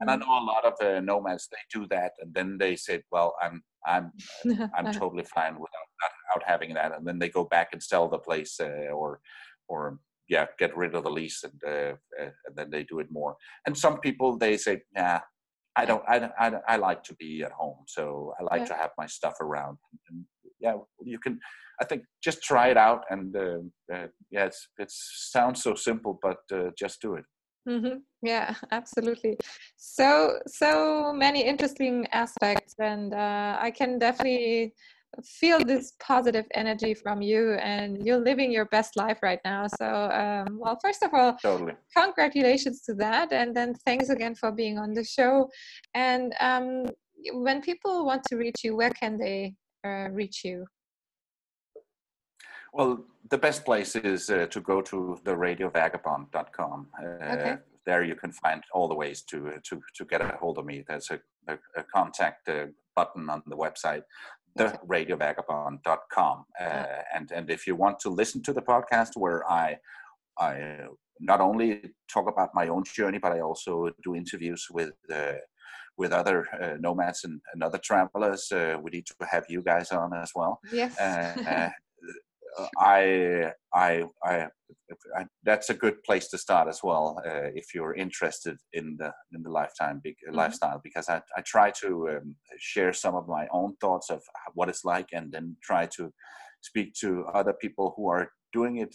[0.00, 0.20] And I mm.
[0.20, 3.62] know a lot of uh, nomads they do that, and then they say, "Well, I'm
[3.86, 4.12] I'm
[4.74, 5.88] I'm totally fine without
[6.34, 9.20] without having that," and then they go back and sell the place uh, or
[9.68, 9.98] or
[10.30, 13.36] yeah, get rid of the lease and uh, uh, and then they do it more.
[13.66, 15.20] And some people they say, "Yeah,
[15.76, 18.62] I don't I, don't, I, don't, I like to be at home, so I like
[18.62, 18.68] yeah.
[18.68, 19.76] to have my stuff around."
[20.08, 20.24] And
[20.60, 21.40] yeah, you can.
[21.82, 23.58] I think just try it out, and uh,
[23.92, 27.24] uh yeah, it's it sounds so simple, but uh, just do it.
[27.68, 27.98] Mm-hmm.
[28.22, 29.36] Yeah, absolutely.
[29.76, 34.74] So so many interesting aspects, and uh, I can definitely
[35.24, 39.66] feel this positive energy from you and you're living your best life right now.
[39.66, 41.74] So um, well first of all totally.
[41.96, 45.48] congratulations to that and then thanks again for being on the show.
[45.94, 46.86] And um,
[47.32, 49.54] when people want to reach you where can they
[49.84, 50.66] uh, reach you?
[52.72, 57.56] Well the best place is uh, to go to the radiovagabond.com uh, okay.
[57.86, 60.84] there you can find all the ways to to to get a hold of me.
[60.86, 62.66] There's a, a, a contact uh,
[62.96, 64.02] button on the website
[64.58, 66.44] theradiovagabond.com.
[66.60, 66.84] Uh,
[67.14, 69.76] and, and if you want to listen to the podcast where I,
[70.38, 70.86] I
[71.20, 71.82] not only
[72.12, 75.32] talk about my own journey, but I also do interviews with, uh,
[75.96, 78.50] with other uh, nomads and, and, other travelers.
[78.50, 80.60] Uh, we need to have you guys on as well.
[80.72, 80.96] Yes.
[82.58, 84.46] Uh, I, I, I,
[85.16, 89.12] I, that's a good place to start as well uh, if you're interested in the
[89.32, 90.36] in the lifetime big, mm-hmm.
[90.36, 94.22] lifestyle because I, I try to um, share some of my own thoughts of
[94.54, 96.12] what it's like and then try to
[96.60, 98.94] speak to other people who are doing it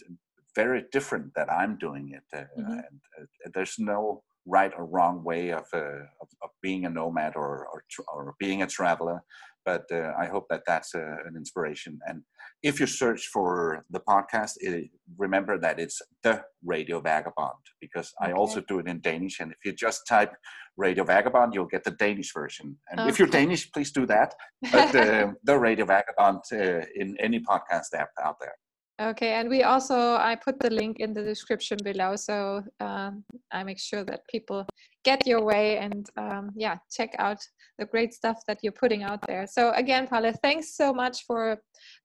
[0.54, 2.72] very different that I'm doing it uh, mm-hmm.
[2.72, 7.34] and uh, there's no right or wrong way of, uh, of, of, being a nomad
[7.34, 7.82] or, or,
[8.14, 9.22] or being a traveler
[9.66, 11.98] but uh, I hope that that's a, uh, an inspiration.
[12.06, 12.22] And
[12.62, 18.30] if you search for the podcast, it, remember that it's the Radio Vagabond because okay.
[18.30, 19.40] I also do it in Danish.
[19.40, 20.32] And if you just type
[20.76, 22.76] Radio Vagabond, you'll get the Danish version.
[22.90, 23.08] And okay.
[23.10, 24.34] if you're Danish, please do that.
[24.72, 28.54] But uh, the Radio Vagabond uh, in any podcast app out there.
[28.98, 33.62] Okay, and we also I put the link in the description below, so um, I
[33.62, 34.64] make sure that people
[35.06, 37.38] get your way and um, yeah, check out
[37.78, 39.46] the great stuff that you're putting out there.
[39.46, 41.42] So again, Palle, thanks so much for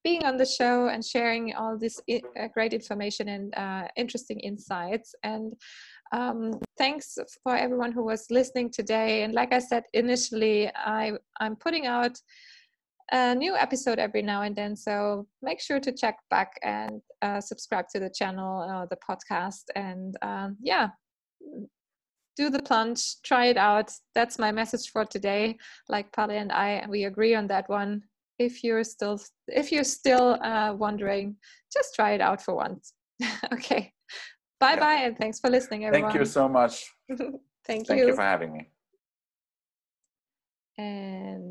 [0.04, 5.16] being on the show and sharing all this uh, great information and uh, interesting insights.
[5.24, 5.54] And
[6.12, 9.24] um, thanks for everyone who was listening today.
[9.24, 12.16] And like I said initially, I I'm putting out
[13.12, 14.76] a new episode every now and then.
[14.76, 19.66] So make sure to check back and uh, subscribe to the channel, uh, the podcast,
[19.76, 20.88] and um, yeah,
[22.36, 23.92] do the plunge, try it out.
[24.16, 25.58] That's my message for today.
[25.90, 28.04] Like Palle and I, we agree on that one.
[28.40, 31.36] If you're still, if you're still uh, wondering,
[31.72, 32.94] just try it out for once.
[33.54, 33.94] okay.
[34.60, 35.08] Bye bye, yeah.
[35.08, 36.12] and thanks for listening, everyone.
[36.12, 36.86] Thank you so much.
[37.10, 37.86] Thank you.
[37.86, 38.70] Thank you for having me.
[40.78, 41.42] And